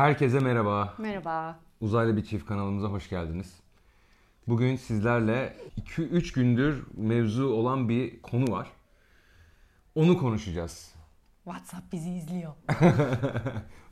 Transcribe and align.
Herkese 0.00 0.38
merhaba. 0.38 0.94
Merhaba. 0.98 1.58
Uzaylı 1.80 2.16
bir 2.16 2.24
çift 2.24 2.46
kanalımıza 2.46 2.88
hoş 2.88 3.08
geldiniz. 3.08 3.60
Bugün 4.48 4.76
sizlerle 4.76 5.56
2-3 5.80 6.34
gündür 6.34 6.86
mevzu 6.96 7.46
olan 7.46 7.88
bir 7.88 8.22
konu 8.22 8.52
var. 8.52 8.70
Onu 9.94 10.18
konuşacağız. 10.18 10.94
WhatsApp 11.44 11.92
bizi 11.92 12.10
izliyor. 12.10 12.52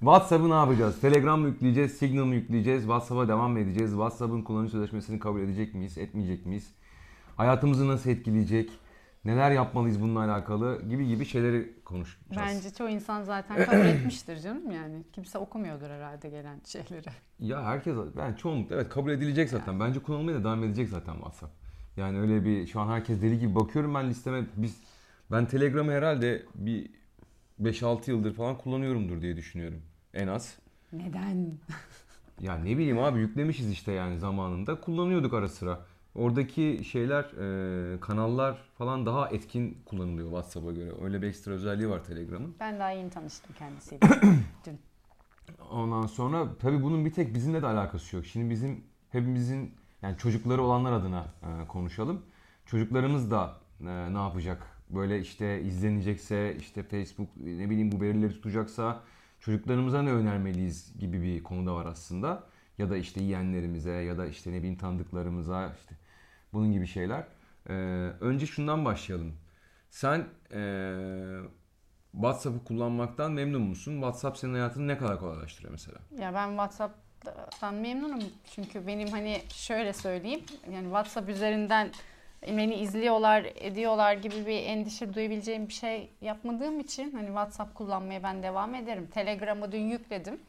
WhatsApp'ı 0.00 0.50
ne 0.50 0.54
yapacağız? 0.54 1.00
Telegram 1.00 1.40
mı 1.40 1.48
yükleyeceğiz? 1.48 1.98
Signal 1.98 2.24
mı 2.24 2.34
yükleyeceğiz? 2.34 2.82
WhatsApp'a 2.82 3.28
devam 3.28 3.52
mı 3.52 3.58
edeceğiz? 3.58 3.90
WhatsApp'ın 3.90 4.42
kullanıcı 4.42 4.72
sözleşmesini 4.72 5.18
kabul 5.18 5.40
edecek 5.40 5.74
miyiz? 5.74 5.98
Etmeyecek 5.98 6.46
miyiz? 6.46 6.74
Hayatımızı 7.36 7.88
nasıl 7.88 8.10
etkileyecek? 8.10 8.70
Neler 9.24 9.50
yapmalıyız 9.50 10.00
bununla 10.00 10.20
alakalı 10.24 10.82
gibi 10.88 11.08
gibi 11.08 11.24
şeyleri 11.24 11.72
konuşacağız. 11.84 12.36
Bence 12.36 12.70
çoğu 12.70 12.88
insan 12.88 13.22
zaten 13.22 13.64
kabul 13.64 13.86
etmiştir 13.86 14.40
canım 14.40 14.70
yani. 14.70 15.02
Kimse 15.12 15.38
okumuyordur 15.38 15.90
herhalde 15.90 16.28
gelen 16.28 16.60
şeyleri. 16.64 17.08
Ya 17.40 17.64
herkes 17.64 17.96
ben 18.16 18.34
çoğunlukla 18.34 18.74
evet 18.74 18.88
kabul 18.88 19.10
edilecek 19.10 19.48
zaten. 19.50 19.80
Bence 19.80 20.00
kullanılmaya 20.00 20.38
da 20.38 20.44
devam 20.44 20.64
edecek 20.64 20.88
zaten 20.88 21.12
WhatsApp. 21.14 21.52
Yani 21.96 22.20
öyle 22.20 22.44
bir 22.44 22.66
şu 22.66 22.80
an 22.80 22.88
herkes 22.88 23.22
deli 23.22 23.38
gibi 23.38 23.54
bakıyorum 23.54 23.94
ben 23.94 24.10
listeme 24.10 24.44
biz 24.56 24.76
ben 25.30 25.46
Telegram'ı 25.46 25.92
herhalde 25.92 26.42
bir 26.54 26.90
5-6 27.62 28.10
yıldır 28.10 28.34
falan 28.34 28.58
kullanıyorumdur 28.58 29.22
diye 29.22 29.36
düşünüyorum 29.36 29.82
en 30.14 30.28
az. 30.28 30.58
Neden? 30.92 31.52
Ya 32.40 32.56
ne 32.56 32.78
bileyim 32.78 32.98
abi 32.98 33.20
yüklemişiz 33.20 33.70
işte 33.70 33.92
yani 33.92 34.18
zamanında 34.18 34.80
kullanıyorduk 34.80 35.34
ara 35.34 35.48
sıra. 35.48 35.80
Oradaki 36.14 36.80
şeyler, 36.84 37.24
e, 37.94 38.00
kanallar 38.00 38.58
falan 38.78 39.06
daha 39.06 39.28
etkin 39.28 39.78
kullanılıyor 39.84 40.28
WhatsApp'a 40.28 40.72
göre. 40.72 40.90
Öyle 41.02 41.22
bir 41.22 41.26
ekstra 41.26 41.52
özelliği 41.52 41.90
var 41.90 42.04
Telegram'ın. 42.04 42.54
Ben 42.60 42.80
daha 42.80 42.90
yeni 42.90 43.10
tanıştım 43.10 43.54
kendisiyle. 43.58 44.00
Dün. 44.66 44.78
Ondan 45.70 46.06
sonra 46.06 46.48
tabii 46.60 46.82
bunun 46.82 47.04
bir 47.04 47.12
tek 47.12 47.34
bizimle 47.34 47.62
de 47.62 47.66
alakası 47.66 48.16
yok. 48.16 48.26
Şimdi 48.26 48.50
bizim 48.50 48.84
hepimizin 49.10 49.74
yani 50.02 50.16
çocukları 50.16 50.62
olanlar 50.62 50.92
adına 50.92 51.24
e, 51.42 51.66
konuşalım. 51.66 52.22
Çocuklarımız 52.66 53.30
da 53.30 53.56
e, 53.80 54.14
ne 54.14 54.18
yapacak? 54.18 54.66
Böyle 54.90 55.20
işte 55.20 55.62
izlenecekse, 55.62 56.56
işte 56.56 56.82
Facebook 56.82 57.28
ne 57.36 57.70
bileyim 57.70 57.92
bu 57.92 58.00
verileri 58.00 58.32
tutacaksa 58.32 59.00
çocuklarımıza 59.40 60.02
ne 60.02 60.12
önermeliyiz 60.12 60.98
gibi 60.98 61.22
bir 61.22 61.42
konu 61.42 61.66
da 61.66 61.74
var 61.74 61.86
aslında. 61.86 62.44
Ya 62.78 62.90
da 62.90 62.96
işte 62.96 63.22
yeğenlerimize 63.22 63.92
ya 63.92 64.18
da 64.18 64.26
işte 64.26 64.52
ne 64.52 64.58
bileyim 64.58 64.78
tanıdıklarımıza 64.78 65.72
işte 65.80 65.94
bunun 66.52 66.72
gibi 66.72 66.86
şeyler. 66.86 67.24
E, 67.68 67.72
önce 68.20 68.46
şundan 68.46 68.84
başlayalım. 68.84 69.34
Sen 69.90 70.26
e, 70.52 70.60
WhatsApp'ı 72.12 72.64
kullanmaktan 72.64 73.32
memnun 73.32 73.62
musun? 73.62 73.92
WhatsApp 73.92 74.38
senin 74.38 74.52
hayatını 74.52 74.88
ne 74.88 74.98
kadar 74.98 75.20
kolaylaştırıyor 75.20 75.72
mesela? 75.72 75.98
Ya 76.18 76.34
ben 76.34 76.48
WhatsApp'tan 76.48 77.74
memnunum. 77.74 78.22
Çünkü 78.54 78.86
benim 78.86 79.08
hani 79.08 79.42
şöyle 79.48 79.92
söyleyeyim. 79.92 80.40
Yani 80.72 80.84
WhatsApp 80.84 81.28
üzerinden 81.28 81.90
beni 82.42 82.74
izliyorlar, 82.74 83.46
ediyorlar 83.54 84.12
gibi 84.14 84.46
bir 84.46 84.62
endişe 84.62 85.14
duyabileceğim 85.14 85.68
bir 85.68 85.72
şey 85.72 86.10
yapmadığım 86.20 86.80
için 86.80 87.12
hani 87.12 87.26
WhatsApp 87.26 87.74
kullanmaya 87.74 88.22
ben 88.22 88.42
devam 88.42 88.74
ederim. 88.74 89.08
Telegram'ı 89.14 89.72
dün 89.72 89.82
yükledim. 89.82 90.40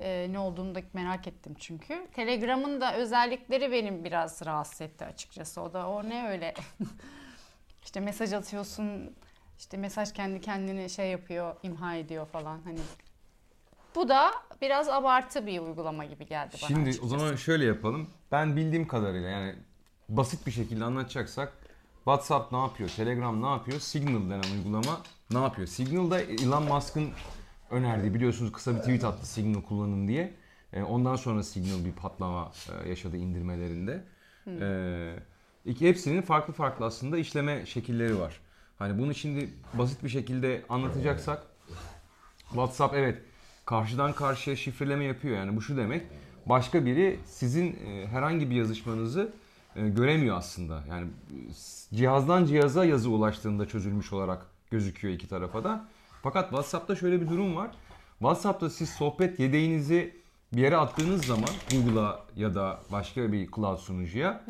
Ee, 0.00 0.26
ne 0.30 0.38
olduğunu 0.38 0.74
da 0.74 0.80
merak 0.92 1.26
ettim 1.26 1.54
çünkü. 1.58 2.06
Telegram'ın 2.12 2.80
da 2.80 2.94
özellikleri 2.94 3.72
benim 3.72 4.04
biraz 4.04 4.46
rahatsız 4.46 4.80
etti 4.80 5.04
açıkçası. 5.04 5.60
O 5.60 5.72
da 5.72 5.88
o 5.88 6.08
ne 6.08 6.28
öyle 6.28 6.54
işte 7.82 8.00
mesaj 8.00 8.32
atıyorsun 8.32 9.14
işte 9.58 9.76
mesaj 9.76 10.12
kendi 10.12 10.40
kendine 10.40 10.88
şey 10.88 11.10
yapıyor, 11.10 11.56
imha 11.62 11.94
ediyor 11.94 12.26
falan 12.26 12.60
hani. 12.64 12.80
Bu 13.94 14.08
da 14.08 14.30
biraz 14.62 14.88
abartı 14.88 15.46
bir 15.46 15.60
uygulama 15.60 16.04
gibi 16.04 16.26
geldi 16.26 16.56
bana 16.62 16.68
Şimdi 16.68 16.88
açıkçası. 16.90 17.14
o 17.14 17.18
zaman 17.18 17.36
şöyle 17.36 17.64
yapalım. 17.64 18.10
Ben 18.32 18.56
bildiğim 18.56 18.88
kadarıyla 18.88 19.28
yani 19.28 19.54
basit 20.08 20.46
bir 20.46 20.52
şekilde 20.52 20.84
anlatacaksak 20.84 21.52
WhatsApp 22.04 22.52
ne 22.52 22.58
yapıyor? 22.58 22.90
Telegram 22.96 23.42
ne 23.42 23.46
yapıyor? 23.46 23.80
Signal 23.80 24.30
denen 24.30 24.56
uygulama 24.56 25.00
ne 25.30 25.38
yapıyor? 25.38 25.68
Signal 25.68 26.10
da 26.10 26.20
Elon 26.20 26.62
Musk'ın 26.62 27.10
önerdiği 27.70 28.14
biliyorsunuz 28.14 28.52
kısa 28.52 28.74
bir 28.74 28.78
tweet 28.80 29.04
attı 29.04 29.26
Signal 29.26 29.62
kullanın 29.62 30.08
diye. 30.08 30.34
E, 30.72 30.82
Ondan 30.82 31.16
sonra 31.16 31.42
Signal 31.42 31.84
bir 31.84 31.92
patlama 31.92 32.52
e, 32.84 32.88
yaşadı 32.88 33.16
indirmelerinde. 33.16 34.04
E, 34.60 35.14
iki 35.64 35.88
hepsinin 35.88 36.22
farklı 36.22 36.52
farklı 36.52 36.86
aslında 36.86 37.18
işleme 37.18 37.66
şekilleri 37.66 38.18
var. 38.20 38.40
Hani 38.78 38.98
bunu 38.98 39.14
şimdi 39.14 39.50
basit 39.74 40.04
bir 40.04 40.08
şekilde 40.08 40.62
anlatacaksak 40.68 41.42
WhatsApp 42.48 42.94
evet 42.94 43.22
karşıdan 43.64 44.12
karşıya 44.12 44.56
şifreleme 44.56 45.04
yapıyor. 45.04 45.36
Yani 45.36 45.56
bu 45.56 45.62
şu 45.62 45.76
demek. 45.76 46.02
Başka 46.46 46.86
biri 46.86 47.18
sizin 47.26 47.76
e, 47.86 48.06
herhangi 48.06 48.50
bir 48.50 48.56
yazışmanızı 48.56 49.32
e, 49.76 49.88
göremiyor 49.88 50.36
aslında. 50.36 50.82
Yani 50.88 51.06
e, 51.06 51.96
cihazdan 51.96 52.44
cihaza 52.44 52.84
yazı 52.84 53.10
ulaştığında 53.10 53.68
çözülmüş 53.68 54.12
olarak 54.12 54.46
gözüküyor 54.70 55.14
iki 55.14 55.28
tarafa 55.28 55.64
da. 55.64 55.88
Fakat 56.22 56.48
WhatsApp'ta 56.48 56.96
şöyle 56.96 57.20
bir 57.20 57.28
durum 57.28 57.56
var. 57.56 57.70
WhatsApp'ta 58.18 58.70
siz 58.70 58.90
sohbet 58.90 59.40
yedeğinizi 59.40 60.18
bir 60.52 60.60
yere 60.62 60.76
attığınız 60.76 61.24
zaman 61.24 61.48
Google'a 61.70 62.24
ya 62.36 62.54
da 62.54 62.80
başka 62.92 63.32
bir 63.32 63.50
cloud 63.50 63.78
sunucuya 63.78 64.44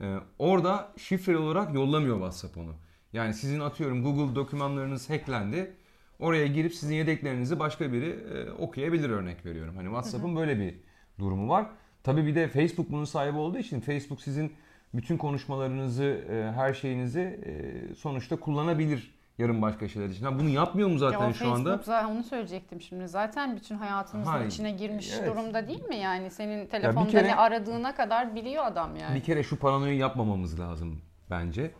e, 0.00 0.16
orada 0.38 0.92
şifreli 0.96 1.36
olarak 1.36 1.74
yollamıyor 1.74 2.16
WhatsApp 2.16 2.58
onu. 2.58 2.74
Yani 3.12 3.34
sizin 3.34 3.60
atıyorum 3.60 4.02
Google 4.02 4.34
dokümanlarınız 4.34 5.10
hacklendi. 5.10 5.76
Oraya 6.18 6.46
girip 6.46 6.74
sizin 6.74 6.94
yedeklerinizi 6.94 7.58
başka 7.58 7.92
biri 7.92 8.10
e, 8.10 8.50
okuyabilir 8.50 9.10
örnek 9.10 9.46
veriyorum. 9.46 9.76
Hani 9.76 9.86
WhatsApp'ın 9.86 10.36
böyle 10.36 10.58
bir 10.58 10.74
durumu 11.18 11.48
var. 11.48 11.66
Tabii 12.04 12.26
bir 12.26 12.34
de 12.34 12.48
Facebook 12.48 12.90
bunun 12.90 13.04
sahibi 13.04 13.38
olduğu 13.38 13.58
için 13.58 13.80
Facebook 13.80 14.20
sizin 14.20 14.52
bütün 14.94 15.16
konuşmalarınızı, 15.16 16.04
e, 16.04 16.52
her 16.54 16.74
şeyinizi 16.74 17.20
e, 17.20 17.94
sonuçta 17.94 18.36
kullanabilir 18.36 19.14
yarın 19.38 19.62
başka 19.62 19.88
şeyler 19.88 20.08
için. 20.08 20.24
Ha, 20.24 20.38
bunu 20.38 20.48
yapmıyor 20.48 20.88
mu 20.88 20.94
Ya 20.94 20.98
zaten 20.98 21.30
o 21.30 21.32
şu 21.32 21.38
Facebook 21.38 21.58
anda? 21.58 21.76
zaten 21.84 22.08
onu 22.08 22.22
söyleyecektim 22.24 22.80
şimdi. 22.80 23.08
Zaten 23.08 23.56
bütün 23.56 23.74
hayatımızın 23.76 24.30
Ha, 24.32 24.44
içine 24.44 24.70
girmiş 24.70 25.10
evet. 25.18 25.30
durumda 25.30 25.68
değil 25.68 25.84
mi 25.84 25.96
yani? 25.96 26.30
Senin 26.30 26.66
telefonda 26.66 27.08
kere- 27.10 27.28
ne 27.28 27.34
aradığına 27.36 27.94
kadar 27.94 28.34
biliyor 28.34 28.64
adam 28.66 28.96
yani. 28.96 29.14
Bir 29.14 29.22
kere 29.22 29.42
şu 29.42 29.58
paranoyu 29.58 29.98
yapmamamız 29.98 30.60
lazım 30.60 31.00
bence. 31.30 31.70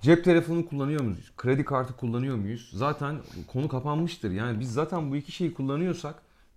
Cep 0.00 0.24
telefonu 0.24 0.66
kullanıyor 0.68 1.00
muyuz? 1.00 1.32
Kredi 1.36 1.64
kartı 1.64 1.96
kullanıyor 1.96 2.36
muyuz? 2.36 2.70
Zaten 2.74 3.16
konu 3.52 3.68
kapanmıştır. 3.68 4.30
Yani 4.30 4.60
biz 4.60 4.72
zaten 4.72 5.10
bu 5.10 5.16
iki 5.16 5.32
şeyi 5.32 5.54
kullanıyorsak 5.54 6.14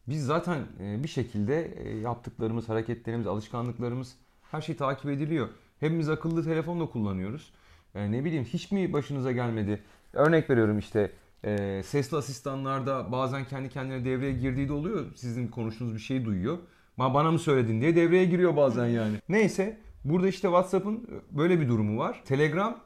biz 0.07 0.25
zaten 0.25 0.57
e, 0.79 1.03
bir 1.03 1.07
şekilde 1.07 1.65
e, 1.83 1.97
yaptıklarımız, 1.99 2.69
hareketlerimiz, 2.69 3.27
alışkanlıklarımız 3.27 4.15
her 4.51 4.61
şey 4.61 4.75
takip 4.75 5.05
ediliyor. 5.09 5.47
Hepimiz 5.79 6.09
akıllı 6.09 6.43
telefon 6.43 6.79
da 6.79 6.85
kullanıyoruz. 6.85 7.51
E, 7.95 8.11
ne 8.11 8.25
bileyim 8.25 8.43
hiç 8.43 8.71
mi 8.71 8.93
başınıza 8.93 9.31
gelmedi? 9.31 9.83
Örnek 10.13 10.49
veriyorum 10.49 10.79
işte 10.79 11.11
e, 11.43 11.83
sesli 11.83 12.17
asistanlarda 12.17 13.11
bazen 13.11 13.45
kendi 13.45 13.69
kendine 13.69 14.05
devreye 14.05 14.33
girdiği 14.33 14.69
de 14.69 14.73
oluyor. 14.73 15.05
Sizin 15.15 15.47
konuştuğunuz 15.47 15.93
bir 15.93 15.99
şeyi 15.99 16.25
duyuyor. 16.25 16.57
Ma 16.97 17.13
bana 17.13 17.31
mı 17.31 17.39
söyledin 17.39 17.81
diye 17.81 17.95
devreye 17.95 18.25
giriyor 18.25 18.55
bazen 18.55 18.85
yani. 18.85 19.17
Neyse 19.29 19.79
burada 20.05 20.27
işte 20.27 20.47
WhatsApp'ın 20.47 21.23
böyle 21.31 21.61
bir 21.61 21.67
durumu 21.67 21.99
var. 21.99 22.21
Telegram 22.25 22.77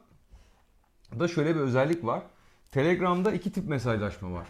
da 1.18 1.28
şöyle 1.28 1.54
bir 1.54 1.60
özellik 1.60 2.04
var. 2.04 2.22
Telegram'da 2.70 3.32
iki 3.32 3.52
tip 3.52 3.68
mesajlaşma 3.68 4.32
var. 4.32 4.46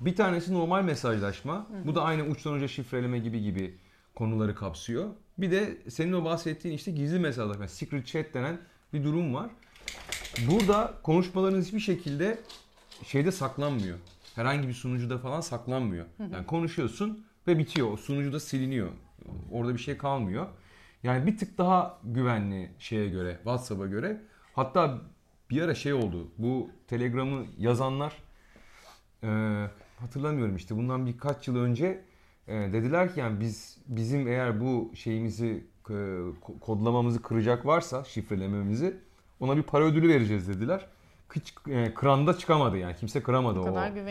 Bir 0.00 0.16
tanesi 0.16 0.54
normal 0.54 0.84
mesajlaşma. 0.84 1.66
Bu 1.84 1.94
da 1.94 2.02
aynı 2.02 2.22
uçtan 2.22 2.52
uca 2.52 2.68
şifreleme 2.68 3.18
gibi 3.18 3.42
gibi 3.42 3.78
konuları 4.14 4.54
kapsıyor. 4.54 5.08
Bir 5.38 5.50
de 5.50 5.78
senin 5.88 6.12
o 6.12 6.24
bahsettiğin 6.24 6.74
işte 6.74 6.90
gizli 6.90 7.18
mesajlaşma, 7.18 7.68
secret 7.68 8.06
chat 8.06 8.34
denen 8.34 8.58
bir 8.92 9.04
durum 9.04 9.34
var. 9.34 9.50
Burada 10.50 10.94
konuşmalarınız 11.02 11.66
hiçbir 11.66 11.80
şekilde 11.80 12.38
şeyde 13.04 13.32
saklanmıyor. 13.32 13.98
Herhangi 14.34 14.68
bir 14.68 14.72
sunucuda 14.72 15.18
falan 15.18 15.40
saklanmıyor. 15.40 16.06
Yani 16.32 16.46
konuşuyorsun 16.46 17.26
ve 17.46 17.58
bitiyor. 17.58 17.92
O 17.92 17.96
sunucuda 17.96 18.40
siliniyor. 18.40 18.88
Orada 19.50 19.74
bir 19.74 19.78
şey 19.78 19.96
kalmıyor. 19.98 20.46
Yani 21.02 21.26
bir 21.26 21.36
tık 21.38 21.58
daha 21.58 22.00
güvenli 22.04 22.70
şeye 22.78 23.08
göre, 23.08 23.34
WhatsApp'a 23.34 23.86
göre. 23.86 24.20
Hatta 24.54 24.98
bir 25.50 25.62
ara 25.62 25.74
şey 25.74 25.92
oldu. 25.92 26.30
Bu 26.38 26.70
Telegram'ı 26.86 27.46
yazanlar 27.58 28.12
e, 29.22 29.28
hatırlamıyorum 29.98 30.56
işte 30.56 30.76
bundan 30.76 31.06
birkaç 31.06 31.48
yıl 31.48 31.56
önce 31.56 32.04
e, 32.46 32.54
dediler 32.54 33.14
ki 33.14 33.20
yani 33.20 33.40
biz 33.40 33.78
bizim 33.86 34.28
eğer 34.28 34.60
bu 34.60 34.92
şeyimizi 34.94 35.66
e, 35.88 35.92
ko- 35.92 36.58
kodlamamızı 36.60 37.22
kıracak 37.22 37.66
varsa 37.66 38.04
şifrelememizi 38.04 38.96
ona 39.40 39.56
bir 39.56 39.62
para 39.62 39.84
ödülü 39.84 40.08
vereceğiz 40.08 40.48
dediler. 40.48 40.86
Hiç 41.34 41.54
e, 41.68 41.94
kıranda 41.94 42.38
çıkamadı 42.38 42.76
yani 42.76 42.96
kimse 42.96 43.22
kıramadı 43.22 43.60
O 43.60 43.64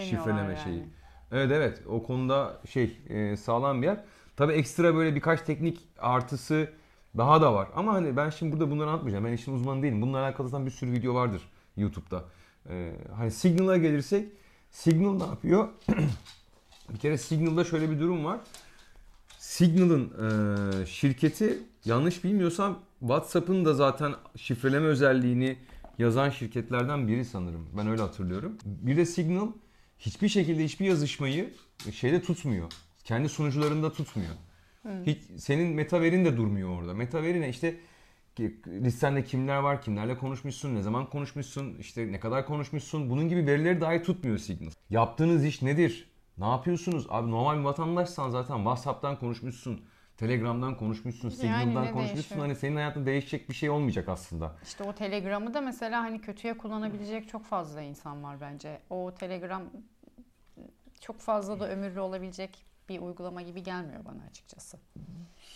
şifreleme 0.05 0.53
yani. 0.53 0.63
şeyi. 0.63 0.83
Evet 1.31 1.51
evet 1.51 1.81
o 1.87 2.03
konuda 2.03 2.61
şey 2.69 2.97
e, 3.09 3.37
sağlam 3.37 3.81
bir 3.81 3.87
yer. 3.87 4.03
Tabi 4.35 4.53
ekstra 4.53 4.95
böyle 4.95 5.15
birkaç 5.15 5.41
teknik 5.41 5.87
artısı 5.99 6.69
daha 7.17 7.41
da 7.41 7.53
var. 7.53 7.67
Ama 7.75 7.93
hani 7.93 8.17
ben 8.17 8.29
şimdi 8.29 8.51
burada 8.51 8.71
bunları 8.71 8.89
anlatmayacağım. 8.89 9.25
Ben 9.25 9.31
işin 9.31 9.55
uzmanı 9.55 9.83
değilim. 9.83 10.01
Bununla 10.01 10.19
alakalı 10.19 10.49
zaten 10.49 10.65
bir 10.65 10.71
sürü 10.71 10.91
video 10.91 11.13
vardır 11.13 11.41
YouTube'da. 11.77 12.23
E, 12.69 12.95
hani 13.17 13.31
Signal'a 13.31 13.77
gelirsek 13.77 14.29
Signal 14.71 15.17
ne 15.17 15.23
yapıyor? 15.23 15.67
Bir 16.93 16.99
kere 16.99 17.17
Signal'da 17.17 17.63
şöyle 17.63 17.89
bir 17.91 17.99
durum 17.99 18.25
var. 18.25 18.39
Signal'ın 19.37 20.11
e, 20.81 20.85
şirketi 20.85 21.59
yanlış 21.87 22.23
bilmiyorsam 22.23 22.79
WhatsApp'ın 22.99 23.65
da 23.65 23.73
zaten 23.73 24.13
şifreleme 24.35 24.87
özelliğini 24.87 25.57
yazan 25.97 26.29
şirketlerden 26.29 27.07
biri 27.07 27.25
sanırım. 27.25 27.69
Ben 27.77 27.87
öyle 27.87 28.01
hatırlıyorum. 28.01 28.57
Bir 28.65 28.97
de 28.97 29.05
Signal 29.05 29.47
hiçbir 29.99 30.29
şekilde 30.29 30.63
hiçbir 30.63 30.85
yazışmayı 30.85 31.53
şeyde 31.91 32.21
tutmuyor. 32.21 32.71
Kendi 33.03 33.29
sunucularında 33.29 33.93
tutmuyor. 33.93 34.33
Hiç, 35.05 35.21
senin 35.37 35.75
metaverin 35.75 36.25
de 36.25 36.37
durmuyor 36.37 36.69
orada. 36.69 36.93
Metaverine 36.93 37.49
işte 37.49 37.75
listende 38.67 39.23
kimler 39.23 39.57
var, 39.57 39.81
kimlerle 39.81 40.17
konuşmuşsun, 40.17 40.75
ne 40.75 40.81
zaman 40.81 41.09
konuşmuşsun, 41.09 41.77
işte 41.79 42.11
ne 42.11 42.19
kadar 42.19 42.45
konuşmuşsun. 42.45 43.09
Bunun 43.09 43.29
gibi 43.29 43.47
verileri 43.47 43.81
dahi 43.81 44.03
tutmuyor 44.03 44.37
Signal. 44.37 44.71
Yaptığınız 44.89 45.45
iş 45.45 45.61
nedir? 45.61 46.09
Ne 46.37 46.45
yapıyorsunuz? 46.45 47.05
Abi 47.09 47.31
normal 47.31 47.59
bir 47.59 47.63
vatandaşsan 47.63 48.29
zaten 48.29 48.57
WhatsApp'tan 48.57 49.19
konuşmuşsun. 49.19 49.81
Telegram'dan 50.17 50.77
konuşmuşsun, 50.77 51.29
Signal'dan 51.29 51.85
ne 51.85 51.91
konuşmuşsun. 51.91 52.13
değişiyor? 52.13 52.41
Hani 52.41 52.55
senin 52.55 52.75
hayatında 52.75 53.05
değişecek 53.05 53.49
bir 53.49 53.53
şey 53.55 53.69
olmayacak 53.69 54.09
aslında. 54.09 54.55
İşte 54.63 54.83
o 54.83 54.93
Telegram'ı 54.93 55.53
da 55.53 55.61
mesela 55.61 56.03
hani 56.03 56.21
kötüye 56.21 56.57
kullanabilecek 56.57 57.29
çok 57.29 57.45
fazla 57.45 57.81
insan 57.81 58.23
var 58.23 58.41
bence. 58.41 58.79
O 58.89 59.11
Telegram 59.19 59.63
çok 61.01 61.19
fazla 61.19 61.59
da 61.59 61.69
ömürlü 61.69 61.99
olabilecek 61.99 62.65
bir 62.89 62.99
uygulama 62.99 63.41
gibi 63.41 63.63
gelmiyor 63.63 64.05
bana 64.05 64.23
açıkçası. 64.29 64.77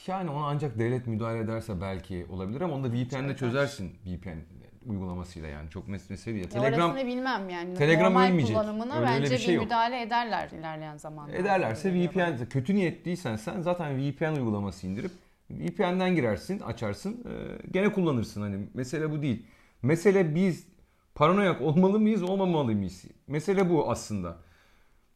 Yani 0.07 0.29
ona 0.29 0.45
ancak 0.45 0.79
devlet 0.79 1.07
müdahale 1.07 1.39
ederse 1.39 1.81
belki 1.81 2.25
olabilir 2.29 2.61
ama 2.61 2.73
onu 2.73 2.83
da 2.83 2.87
VPN'de 2.87 3.07
Çözer. 3.09 3.37
çözersin 3.37 3.89
VPN 4.05 4.39
uygulamasıyla 4.85 5.49
yani 5.49 5.69
çok 5.69 5.87
mes 5.87 6.09
mesele 6.09 6.33
değil. 6.35 6.45
Ya 6.45 6.49
Telegram 6.49 6.91
orasını 6.91 7.07
bilmem 7.07 7.49
yani. 7.49 7.73
Telegram 7.73 8.13
Normal 8.13 8.27
ölmeyecek. 8.27 8.55
kullanımına 8.55 8.95
Öyle 8.99 9.11
öyle 9.11 9.21
bence 9.21 9.33
bir 9.35 9.39
şey 9.39 9.47
bir 9.49 9.53
yok. 9.55 9.63
müdahale 9.65 10.01
ederler 10.01 10.49
ilerleyen 10.59 10.97
zamanlarda. 10.97 11.37
ederlerse 11.37 11.89
Öyle. 11.91 12.07
VPN 12.07 12.45
kötü 12.49 12.75
niyetliysen 12.75 13.35
sen 13.35 13.61
zaten 13.61 13.97
VPN 13.97 14.35
uygulaması 14.35 14.87
indirip 14.87 15.11
VPN'den 15.51 16.15
girersin, 16.15 16.59
açarsın. 16.59 17.11
e, 17.13 17.31
gene 17.71 17.91
kullanırsın 17.91 18.41
hani. 18.41 18.67
Mesele 18.73 19.11
bu 19.11 19.21
değil. 19.21 19.45
Mesele 19.81 20.35
biz 20.35 20.67
paranoyak 21.15 21.61
olmalı 21.61 21.99
mıyız, 21.99 22.23
olmamalı 22.23 22.75
mıyız? 22.75 23.05
Mesele 23.27 23.69
bu 23.69 23.91
aslında. 23.91 24.37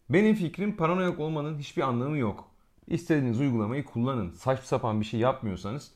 Benim 0.09 0.35
fikrim 0.35 0.77
paranoyak 0.77 1.19
olmanın 1.19 1.59
hiçbir 1.59 1.81
anlamı 1.81 2.17
yok. 2.17 2.51
İstediğiniz 2.87 3.39
uygulamayı 3.39 3.85
kullanın. 3.85 4.31
Saçma 4.31 4.65
sapan 4.65 5.01
bir 5.01 5.05
şey 5.05 5.19
yapmıyorsanız, 5.19 5.91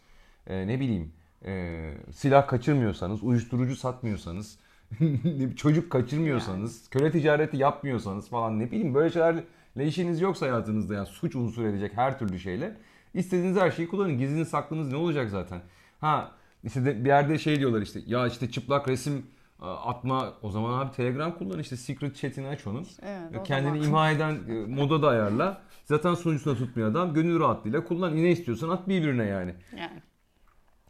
e, 0.48 0.68
ne 0.68 0.80
bileyim, 0.80 1.14
e, 1.46 1.92
silah 2.12 2.48
kaçırmıyorsanız, 2.48 3.24
uyuşturucu 3.24 3.76
satmıyorsanız, 3.76 4.60
çocuk 5.56 5.92
kaçırmıyorsanız, 5.92 6.90
köle 6.90 7.12
ticareti 7.12 7.58
yapmıyorsanız 7.58 8.30
falan 8.30 8.60
ne 8.60 8.72
bileyim 8.72 8.94
böyle 8.94 9.10
şeylerle 9.10 9.44
işiniz 9.78 10.22
yoksa 10.22 10.46
hayatınızda 10.46 10.94
yani 10.94 11.06
suç 11.06 11.36
unsur 11.36 11.64
edecek 11.66 11.92
her 11.96 12.20
türlü 12.20 12.40
şeyle 12.40 12.78
istediğiniz 13.14 13.58
her 13.58 13.72
şeyi 13.72 13.88
kullanın. 13.88 14.18
Gizliniz 14.18 14.48
saklınız 14.48 14.92
ne 14.92 14.96
olacak 14.96 15.30
zaten? 15.30 15.62
Ha 16.02 16.32
işte 16.64 16.86
de- 16.86 17.04
bir 17.04 17.10
yerde 17.10 17.38
şey 17.38 17.60
diyorlar 17.60 17.82
işte 17.82 18.00
ya 18.06 18.28
işte 18.28 18.52
çıplak 18.52 18.88
resim 18.88 19.26
atma 19.62 20.34
o 20.42 20.52
zaman 20.52 20.80
abi 20.80 20.92
Telegram 20.96 21.38
kullan 21.38 21.60
işte 21.60 21.78
secret 21.78 22.16
chat'ini 22.16 22.48
aç 22.48 22.68
onun. 22.68 22.88
Evet, 23.02 23.44
Kendini 23.44 23.72
zaman. 23.84 23.88
imha 23.88 24.12
eden 24.12 24.38
e, 24.50 24.66
moda 24.66 25.02
da 25.02 25.08
ayarla. 25.08 25.62
Zaten 25.86 26.14
sunucusuna 26.14 26.56
tutmuyor 26.56 26.92
adam. 26.92 27.14
Gönül 27.14 27.40
rahatlığıyla 27.40 27.84
kullan. 27.84 28.16
Ne 28.16 28.32
istiyorsan 28.32 28.70
at 28.70 28.88
birbirine 28.88 29.26
yani. 29.26 29.56
Yani. 29.78 30.02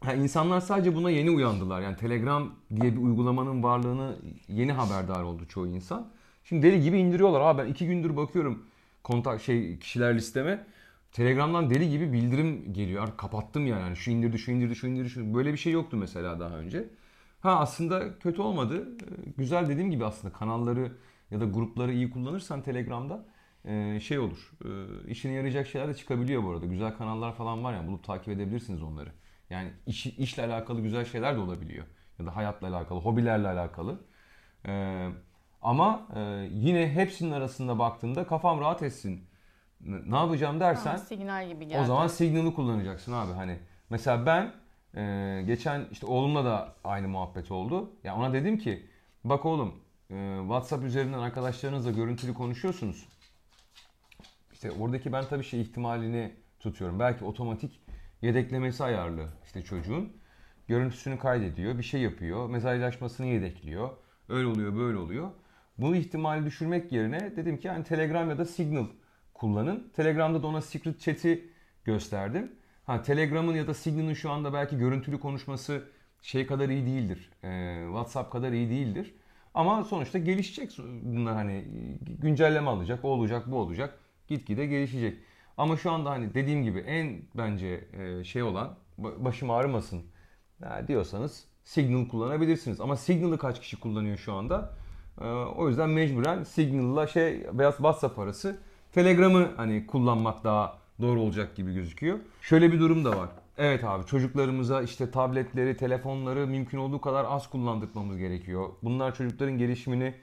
Ha, 0.04 0.14
insanlar 0.14 0.60
sadece 0.60 0.94
buna 0.94 1.10
yeni 1.10 1.30
uyandılar. 1.30 1.80
Yani 1.80 1.96
Telegram 1.96 2.54
diye 2.76 2.92
bir 2.96 3.02
uygulamanın 3.02 3.62
varlığını 3.62 4.16
yeni 4.48 4.72
haberdar 4.72 5.22
oldu 5.22 5.46
çoğu 5.48 5.66
insan. 5.66 6.08
Şimdi 6.44 6.66
deli 6.66 6.82
gibi 6.82 6.98
indiriyorlar. 6.98 7.40
Abi 7.40 7.62
ben 7.62 7.66
iki 7.66 7.86
gündür 7.86 8.16
bakıyorum 8.16 8.66
kontak 9.04 9.42
şey 9.42 9.78
kişiler 9.78 10.16
listeme. 10.16 10.66
Telegram'dan 11.12 11.70
deli 11.70 11.90
gibi 11.90 12.12
bildirim 12.12 12.72
geliyor. 12.72 13.02
Artık 13.02 13.18
kapattım 13.18 13.66
yani. 13.66 13.82
Hani 13.82 13.96
şu 13.96 14.10
indirdi, 14.10 14.38
şu 14.38 14.50
indirdi, 14.50 14.76
şu 14.76 14.86
indirdi. 14.86 15.10
Şu... 15.10 15.34
Böyle 15.34 15.52
bir 15.52 15.58
şey 15.58 15.72
yoktu 15.72 15.96
mesela 15.96 16.40
daha 16.40 16.56
önce. 16.56 16.88
Ha 17.40 17.60
aslında 17.60 18.18
kötü 18.18 18.42
olmadı. 18.42 18.88
Ee, 19.02 19.30
Güzel 19.38 19.68
dediğim 19.68 19.90
gibi 19.90 20.04
aslında 20.04 20.34
kanalları 20.34 20.92
ya 21.30 21.40
da 21.40 21.44
grupları 21.44 21.92
iyi 21.92 22.10
kullanırsan 22.10 22.62
Telegram'da 22.62 23.26
e, 23.64 24.00
şey 24.00 24.18
olur. 24.18 24.52
E, 24.64 25.10
işine 25.10 25.32
yarayacak 25.32 25.66
şeyler 25.66 25.88
de 25.88 25.94
çıkabiliyor 25.94 26.42
bu 26.44 26.50
arada. 26.50 26.66
Güzel 26.66 26.96
kanallar 26.96 27.34
falan 27.34 27.64
var 27.64 27.74
ya 27.74 27.86
bulup 27.86 28.04
takip 28.04 28.28
edebilirsiniz 28.28 28.82
onları. 28.82 29.10
Yani 29.50 29.70
iş, 29.86 30.06
işle 30.06 30.44
alakalı 30.44 30.80
güzel 30.80 31.04
şeyler 31.04 31.36
de 31.36 31.40
olabiliyor. 31.40 31.86
Ya 32.18 32.26
da 32.26 32.36
hayatla 32.36 32.68
alakalı, 32.68 33.00
hobilerle 33.00 33.48
alakalı. 33.48 34.00
Ee, 34.66 35.08
ama 35.62 36.06
e, 36.16 36.20
yine 36.52 36.94
hepsinin 36.94 37.32
arasında 37.32 37.78
baktığında 37.78 38.26
kafam 38.26 38.60
rahat 38.60 38.82
etsin. 38.82 39.24
Ne 39.80 40.16
yapacağım 40.16 40.60
dersen 40.60 40.90
Ama 40.90 40.98
signal 40.98 41.48
gibi 41.48 41.68
geldi. 41.68 41.80
o 41.80 41.84
zaman 41.84 42.06
Signal'ı 42.06 42.54
kullanacaksın 42.54 43.12
abi. 43.12 43.32
Hani 43.32 43.58
mesela 43.90 44.26
ben 44.26 44.52
e, 45.00 45.42
geçen 45.46 45.86
işte 45.92 46.06
oğlumla 46.06 46.44
da 46.44 46.74
aynı 46.84 47.08
muhabbet 47.08 47.50
oldu. 47.50 47.90
Ya 48.04 48.16
ona 48.16 48.32
dedim 48.32 48.58
ki 48.58 48.86
bak 49.24 49.44
oğlum 49.44 49.74
e, 50.10 50.36
WhatsApp 50.40 50.84
üzerinden 50.84 51.18
arkadaşlarınızla 51.18 51.90
görüntülü 51.90 52.34
konuşuyorsunuz. 52.34 53.08
İşte 54.52 54.70
oradaki 54.70 55.12
ben 55.12 55.24
tabii 55.24 55.44
şey 55.44 55.60
ihtimalini 55.60 56.32
tutuyorum. 56.60 56.98
Belki 56.98 57.24
otomatik 57.24 57.79
yedeklemesi 58.22 58.84
ayarlı 58.84 59.28
işte 59.44 59.62
çocuğun. 59.62 60.12
Görüntüsünü 60.68 61.18
kaydediyor, 61.18 61.78
bir 61.78 61.82
şey 61.82 62.00
yapıyor, 62.00 62.50
mesajlaşmasını 62.50 63.26
yedekliyor. 63.26 63.90
Öyle 64.28 64.46
oluyor, 64.46 64.76
böyle 64.76 64.98
oluyor. 64.98 65.30
Bu 65.78 65.94
ihtimali 65.96 66.46
düşürmek 66.46 66.92
yerine 66.92 67.36
dedim 67.36 67.58
ki 67.58 67.66
yani 67.66 67.84
Telegram 67.84 68.30
ya 68.30 68.38
da 68.38 68.44
Signal 68.44 68.86
kullanın. 69.34 69.92
Telegram'da 69.96 70.42
da 70.42 70.46
ona 70.46 70.60
secret 70.60 71.00
chat'i 71.00 71.50
gösterdim. 71.84 72.52
Ha 72.84 73.02
Telegram'ın 73.02 73.54
ya 73.54 73.66
da 73.66 73.74
Signal'ın 73.74 74.14
şu 74.14 74.30
anda 74.30 74.52
belki 74.52 74.78
görüntülü 74.78 75.20
konuşması 75.20 75.84
şey 76.22 76.46
kadar 76.46 76.68
iyi 76.68 76.86
değildir. 76.86 77.30
Ee, 77.44 77.82
WhatsApp 77.86 78.32
kadar 78.32 78.52
iyi 78.52 78.70
değildir. 78.70 79.14
Ama 79.54 79.84
sonuçta 79.84 80.18
gelişecek 80.18 80.78
bunlar 81.02 81.34
hani 81.34 81.64
güncelleme 82.20 82.70
alacak, 82.70 83.04
o 83.04 83.08
olacak, 83.08 83.50
bu 83.50 83.56
olacak. 83.56 83.98
Gitgide 84.28 84.66
gelişecek. 84.66 85.18
Ama 85.60 85.76
şu 85.76 85.90
anda 85.90 86.10
hani 86.10 86.34
dediğim 86.34 86.62
gibi 86.62 86.78
en 86.78 87.22
bence 87.34 87.84
e, 87.92 88.24
şey 88.24 88.42
olan 88.42 88.76
ba- 89.00 89.24
başım 89.24 89.50
ağrımasın 89.50 90.02
ya 90.62 90.88
diyorsanız 90.88 91.44
Signal 91.64 92.08
kullanabilirsiniz. 92.08 92.80
Ama 92.80 92.96
Signal'ı 92.96 93.38
kaç 93.38 93.60
kişi 93.60 93.80
kullanıyor 93.80 94.18
şu 94.18 94.32
anda? 94.32 94.72
Ee, 95.20 95.24
o 95.30 95.68
yüzden 95.68 95.90
mecburen 95.90 96.44
Signal'la 96.44 97.06
şey 97.06 97.46
beyaz 97.52 97.76
WhatsApp 97.76 98.18
arası 98.18 98.58
Telegram'ı 98.92 99.50
hani 99.56 99.86
kullanmak 99.86 100.44
daha 100.44 100.78
doğru 101.00 101.20
olacak 101.20 101.56
gibi 101.56 101.74
gözüküyor. 101.74 102.18
Şöyle 102.42 102.72
bir 102.72 102.80
durum 102.80 103.04
da 103.04 103.10
var. 103.10 103.28
Evet 103.58 103.84
abi 103.84 104.06
çocuklarımıza 104.06 104.82
işte 104.82 105.10
tabletleri, 105.10 105.76
telefonları 105.76 106.46
mümkün 106.46 106.78
olduğu 106.78 107.00
kadar 107.00 107.24
az 107.28 107.50
kullandırmamız 107.50 108.18
gerekiyor. 108.18 108.68
Bunlar 108.82 109.14
çocukların 109.14 109.58
gelişimini 109.58 110.14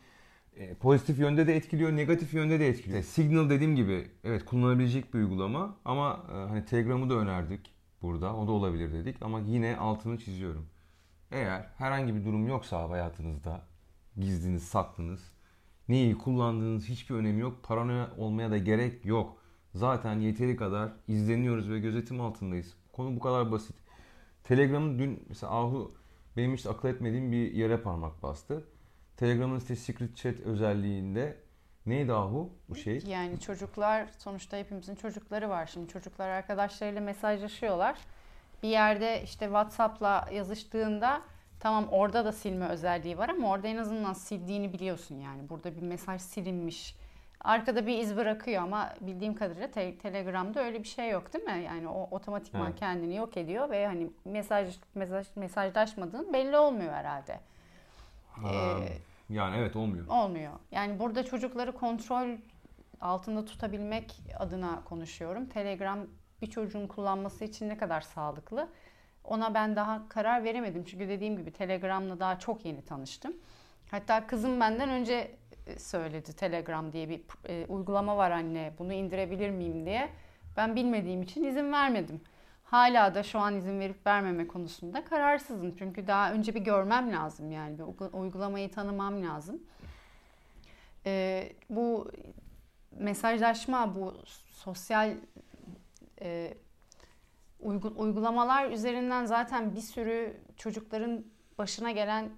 e, 0.59 0.73
pozitif 0.73 1.19
yönde 1.19 1.47
de 1.47 1.55
etkiliyor, 1.55 1.95
negatif 1.95 2.33
yönde 2.33 2.59
de 2.59 2.67
etkiliyor. 2.67 3.03
Signal 3.03 3.49
dediğim 3.49 3.75
gibi 3.75 4.07
evet 4.23 4.45
kullanabilecek 4.45 5.13
bir 5.13 5.19
uygulama 5.19 5.75
ama 5.85 6.25
e, 6.29 6.33
hani 6.33 6.65
Telegram'ı 6.65 7.09
da 7.09 7.13
önerdik 7.13 7.73
burada. 8.01 8.35
O 8.35 8.47
da 8.47 8.51
olabilir 8.51 8.93
dedik 8.93 9.21
ama 9.21 9.39
yine 9.39 9.77
altını 9.77 10.17
çiziyorum. 10.17 10.65
Eğer 11.31 11.69
herhangi 11.77 12.15
bir 12.15 12.25
durum 12.25 12.47
yoksa 12.47 12.89
hayatınızda 12.89 13.61
gizliniz, 14.17 14.63
saklınız, 14.63 15.31
neyi 15.89 16.17
kullandığınız 16.17 16.89
hiçbir 16.89 17.15
önemi 17.15 17.41
yok. 17.41 17.63
Paranoya 17.63 18.09
olmaya 18.17 18.51
da 18.51 18.57
gerek 18.57 19.05
yok. 19.05 19.37
Zaten 19.73 20.19
yeteri 20.19 20.55
kadar 20.55 20.91
izleniyoruz 21.07 21.69
ve 21.69 21.79
gözetim 21.79 22.21
altındayız. 22.21 22.73
Konu 22.93 23.15
bu 23.15 23.19
kadar 23.19 23.51
basit. 23.51 23.75
Telegram'ın 24.43 24.99
dün 24.99 25.25
mesela 25.29 25.53
Ahu 25.53 25.95
benim 26.37 26.53
hiç 26.53 26.65
akıl 26.65 26.87
etmediğim 26.89 27.31
bir 27.31 27.51
yere 27.51 27.77
parmak 27.77 28.23
bastı. 28.23 28.63
Telegram'ın 29.17 29.59
işte 29.59 29.75
secret 29.75 30.15
chat 30.17 30.39
özelliğinde 30.39 31.37
neydi 31.85 32.13
Ahu 32.13 32.49
bu 32.69 32.75
şey? 32.75 33.03
Yani 33.07 33.39
çocuklar 33.39 34.07
sonuçta 34.17 34.57
hepimizin 34.57 34.95
çocukları 34.95 35.49
var. 35.49 35.65
Şimdi 35.65 35.87
çocuklar 35.87 36.29
arkadaşlarıyla 36.29 37.01
mesajlaşıyorlar. 37.01 37.97
Bir 38.63 38.67
yerde 38.69 39.21
işte 39.23 39.45
WhatsApp'la 39.45 40.29
yazıştığında 40.33 41.21
tamam 41.59 41.87
orada 41.91 42.25
da 42.25 42.31
silme 42.31 42.67
özelliği 42.67 43.17
var 43.17 43.29
ama 43.29 43.49
orada 43.49 43.67
en 43.67 43.77
azından 43.77 44.13
sildiğini 44.13 44.73
biliyorsun 44.73 45.15
yani. 45.15 45.49
Burada 45.49 45.75
bir 45.75 45.81
mesaj 45.81 46.21
silinmiş. 46.21 46.95
Arkada 47.41 47.87
bir 47.87 47.97
iz 47.97 48.15
bırakıyor 48.17 48.63
ama 48.63 48.93
bildiğim 49.01 49.35
kadarıyla 49.35 49.71
te- 49.71 49.97
Telegram'da 49.97 50.63
öyle 50.63 50.79
bir 50.83 50.87
şey 50.87 51.09
yok 51.09 51.33
değil 51.33 51.45
mi? 51.45 51.63
Yani 51.65 51.87
o 51.87 52.07
otomatikman 52.11 52.67
Evet. 52.67 52.79
kendini 52.79 53.15
yok 53.15 53.37
ediyor 53.37 53.69
ve 53.69 53.85
hani 53.87 54.09
mesaj, 54.25 54.75
mesaj 54.95 55.27
mesajlaşmadığın 55.35 56.33
belli 56.33 56.57
olmuyor 56.57 56.93
herhalde. 56.93 57.39
Ha, 58.31 58.49
Ee, 58.53 58.97
yani 59.29 59.57
evet 59.57 59.75
olmuyor. 59.75 60.07
Olmuyor. 60.07 60.53
Yani 60.71 60.99
burada 60.99 61.23
çocukları 61.25 61.71
kontrol 61.71 62.37
altında 63.01 63.45
tutabilmek 63.45 64.21
adına 64.39 64.83
konuşuyorum. 64.83 65.45
Telegram 65.45 65.99
bir 66.41 66.47
çocuğun 66.47 66.87
kullanması 66.87 67.45
için 67.45 67.69
ne 67.69 67.77
kadar 67.77 68.01
sağlıklı? 68.01 68.69
Ona 69.23 69.53
ben 69.53 69.75
daha 69.75 70.09
karar 70.09 70.43
veremedim. 70.43 70.83
Çünkü 70.83 71.09
dediğim 71.09 71.37
gibi 71.37 71.51
Telegram'la 71.51 72.19
daha 72.19 72.39
çok 72.39 72.65
yeni 72.65 72.85
tanıştım. 72.85 73.33
Hatta 73.91 74.27
kızım 74.27 74.59
benden 74.59 74.89
önce 74.89 75.35
e, 75.67 75.79
söyledi 75.79 76.35
Telegram 76.35 76.93
diye 76.93 77.09
bir 77.09 77.21
e, 77.49 77.65
uygulama 77.65 78.17
var 78.17 78.31
anne 78.31 78.73
bunu 78.79 78.93
indirebilir 78.93 79.49
miyim 79.49 79.85
diye. 79.85 80.09
Ben 80.57 80.75
bilmediğim 80.75 81.21
için 81.21 81.43
izin 81.43 81.71
vermedim. 81.71 82.21
Hala 82.71 83.15
da 83.15 83.23
şu 83.23 83.39
an 83.39 83.55
izin 83.55 83.79
verip 83.79 84.07
vermeme 84.07 84.47
konusunda 84.47 85.05
kararsızım. 85.05 85.75
Çünkü 85.75 86.07
daha 86.07 86.31
önce 86.31 86.55
bir 86.55 86.59
görmem 86.59 87.11
lazım 87.11 87.51
yani 87.51 87.79
bir 87.79 88.13
uygulamayı 88.13 88.71
tanımam 88.71 89.23
lazım. 89.23 89.63
Ee, 91.05 91.53
bu 91.69 92.11
mesajlaşma, 92.91 93.95
bu 93.95 94.13
sosyal 94.51 95.15
e, 96.21 96.53
uygulamalar 97.95 98.71
üzerinden 98.71 99.25
zaten 99.25 99.75
bir 99.75 99.81
sürü 99.81 100.37
çocukların 100.57 101.25
başına 101.57 101.91
gelen 101.91 102.29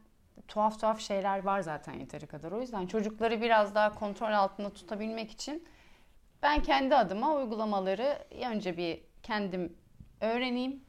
tuhaf 0.47 0.79
tuhaf 0.79 0.99
şeyler 0.99 1.43
var 1.43 1.61
zaten 1.61 1.93
yeteri 1.93 2.27
kadar. 2.27 2.51
O 2.51 2.61
yüzden 2.61 2.87
çocukları 2.87 3.41
biraz 3.41 3.75
daha 3.75 3.95
kontrol 3.95 4.33
altında 4.33 4.69
tutabilmek 4.69 5.31
için 5.31 5.67
ben 6.41 6.63
kendi 6.63 6.95
adıma 6.95 7.35
uygulamaları 7.35 8.25
önce 8.45 8.77
bir 8.77 9.01
kendim 9.23 9.75
öğreneyim. 10.21 10.79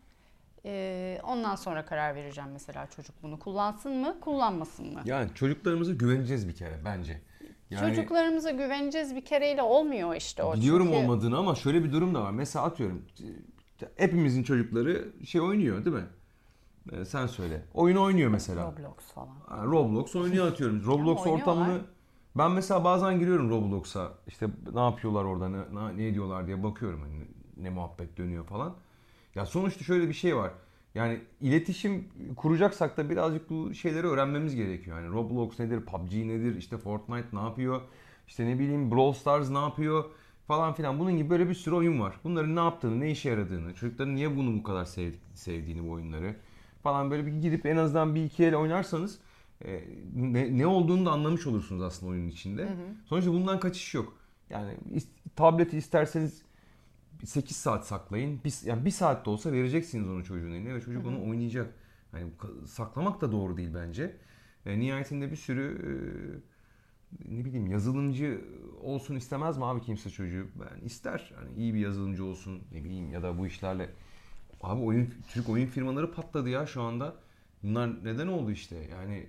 Ee, 0.65 1.21
ondan 1.25 1.57
sonra 1.57 1.85
karar 1.85 2.15
vereceğim 2.15 2.51
mesela 2.53 2.87
çocuk 2.87 3.23
bunu 3.23 3.39
kullansın 3.39 3.93
mı, 3.93 4.21
kullanmasın 4.21 4.93
mı? 4.93 5.01
Yani 5.05 5.31
çocuklarımıza 5.35 5.93
güveneceğiz 5.93 6.49
bir 6.49 6.55
kere 6.55 6.85
bence. 6.85 7.21
Yani, 7.71 7.95
Çocuklarımıza 7.95 8.51
güveneceğiz 8.51 9.17
bir 9.17 9.25
kereyle 9.25 9.63
olmuyor 9.63 10.15
işte 10.15 10.43
o. 10.43 10.55
Biliyorum 10.55 10.87
çünkü... 10.87 10.99
olmadığını 10.99 11.39
ama 11.39 11.55
şöyle 11.55 11.85
bir 11.85 11.93
durum 11.93 12.15
da 12.15 12.23
var. 12.23 12.31
Mesela 12.31 12.65
atıyorum 12.65 13.03
hepimizin 13.97 14.43
çocukları 14.43 15.09
şey 15.25 15.41
oynuyor 15.41 15.85
değil 15.85 15.97
mi? 15.97 16.07
Ee, 16.93 17.05
sen 17.05 17.27
söyle. 17.27 17.63
Oyun 17.75 17.97
oynuyor 17.97 18.31
mesela. 18.31 18.73
Roblox 18.73 18.97
falan. 19.15 19.67
Roblox 19.71 20.17
oynuyor 20.17 20.47
atıyorum. 20.47 20.83
Roblox 20.87 21.27
ortamını 21.27 21.81
ben 22.37 22.51
mesela 22.51 22.85
bazen 22.85 23.19
giriyorum 23.19 23.51
Roblox'a. 23.51 24.13
İşte 24.27 24.47
ne 24.75 24.81
yapıyorlar 24.81 25.25
orada, 25.25 25.49
ne, 25.49 25.97
ne 25.97 26.07
ediyorlar 26.07 26.47
diye 26.47 26.63
bakıyorum. 26.63 27.01
Hani 27.01 27.27
ne 27.57 27.71
muhabbet 27.71 28.17
dönüyor 28.17 28.45
falan. 28.45 28.75
Ya 29.35 29.47
sonuçta 29.47 29.85
şöyle 29.85 30.09
bir 30.09 30.15
şey 30.15 30.37
var. 30.37 30.53
Yani 30.95 31.21
iletişim 31.41 32.09
kuracaksak 32.37 32.97
da 32.97 33.11
birazcık 33.11 33.51
bu 33.51 33.75
şeyleri 33.75 34.07
öğrenmemiz 34.07 34.55
gerekiyor. 34.55 35.01
Yani 35.01 35.13
Roblox 35.13 35.59
nedir, 35.59 35.81
PUBG 35.81 36.13
nedir, 36.13 36.57
işte 36.57 36.79
Fortnite 36.79 37.29
ne 37.33 37.41
yapıyor, 37.41 37.81
işte 38.29 38.47
ne 38.47 38.59
bileyim 38.59 38.91
Brawl 38.91 39.19
Stars 39.19 39.51
ne 39.51 39.59
yapıyor 39.59 40.05
falan 40.47 40.75
filan. 40.75 40.99
Bunun 40.99 41.17
gibi 41.17 41.31
böyle 41.31 41.49
bir 41.49 41.55
sürü 41.55 41.75
oyun 41.75 42.01
var. 42.01 42.15
Bunların 42.25 42.57
ne 42.57 42.61
yaptığını, 42.61 43.01
ne 43.01 43.11
işe 43.11 43.31
yaradığını, 43.31 43.75
çocukların 43.75 44.15
niye 44.15 44.37
bunu 44.37 44.59
bu 44.59 44.63
kadar 44.63 44.85
sev, 44.85 45.13
sevdiğini 45.35 45.89
bu 45.89 45.91
oyunları 45.91 46.37
falan 46.83 47.11
böyle 47.11 47.27
bir 47.27 47.33
gidip 47.33 47.67
en 47.67 47.77
azından 47.77 48.15
bir 48.15 48.25
iki 48.25 48.45
el 48.45 48.55
oynarsanız 48.55 49.19
e, 49.65 49.85
ne, 50.15 50.59
ne 50.59 50.67
olduğunu 50.67 51.07
da 51.07 51.11
anlamış 51.11 51.47
olursunuz 51.47 51.83
aslında 51.83 52.13
oyunun 52.13 52.29
içinde. 52.29 52.63
Hı 52.63 52.69
hı. 52.69 52.95
Sonuçta 53.07 53.33
bundan 53.33 53.61
kaçış 53.61 53.95
yok. 53.95 54.17
Yani 54.51 54.75
tableti 55.37 55.79
isterseniz 55.79 56.43
8 57.25 57.57
saat 57.57 57.87
saklayın. 57.87 58.41
Bir, 58.45 58.55
yani 58.65 58.85
bir 58.85 58.91
saat 58.91 59.27
de 59.27 59.31
olsa 59.31 59.53
vereceksiniz 59.53 60.09
onu 60.09 60.25
çocuğun 60.25 60.51
eline 60.51 60.75
ve 60.75 60.81
çocuk 60.81 61.07
onu 61.07 61.31
oynayacak. 61.31 61.75
Yani 62.13 62.31
saklamak 62.67 63.21
da 63.21 63.33
doğru 63.33 63.57
değil 63.57 63.71
bence. 63.75 64.17
E, 64.67 64.81
nihayetinde 64.81 65.31
bir 65.31 65.37
sürü 65.37 65.79
e, 67.25 67.35
ne 67.35 67.45
bileyim 67.45 67.67
yazılımcı 67.67 68.41
olsun 68.83 69.17
istemez 69.17 69.59
mi 69.59 69.65
abi 69.65 69.81
kimse 69.81 70.11
çocuğu? 70.11 70.47
Ben 70.61 70.87
ister. 70.87 71.33
Hani 71.37 71.55
iyi 71.57 71.75
bir 71.75 71.79
yazılımcı 71.79 72.25
olsun 72.25 72.63
ne 72.73 72.85
bileyim 72.85 73.13
ya 73.13 73.23
da 73.23 73.39
bu 73.39 73.47
işlerle 73.47 73.91
Abi 74.63 74.83
oyun 74.83 75.15
Türk 75.29 75.49
oyun 75.49 75.67
firmaları 75.67 76.13
patladı 76.13 76.49
ya 76.49 76.67
şu 76.67 76.83
anda. 76.83 77.15
Bunlar 77.63 78.05
neden 78.05 78.27
oldu 78.27 78.51
işte? 78.51 78.77
Yani 78.77 79.27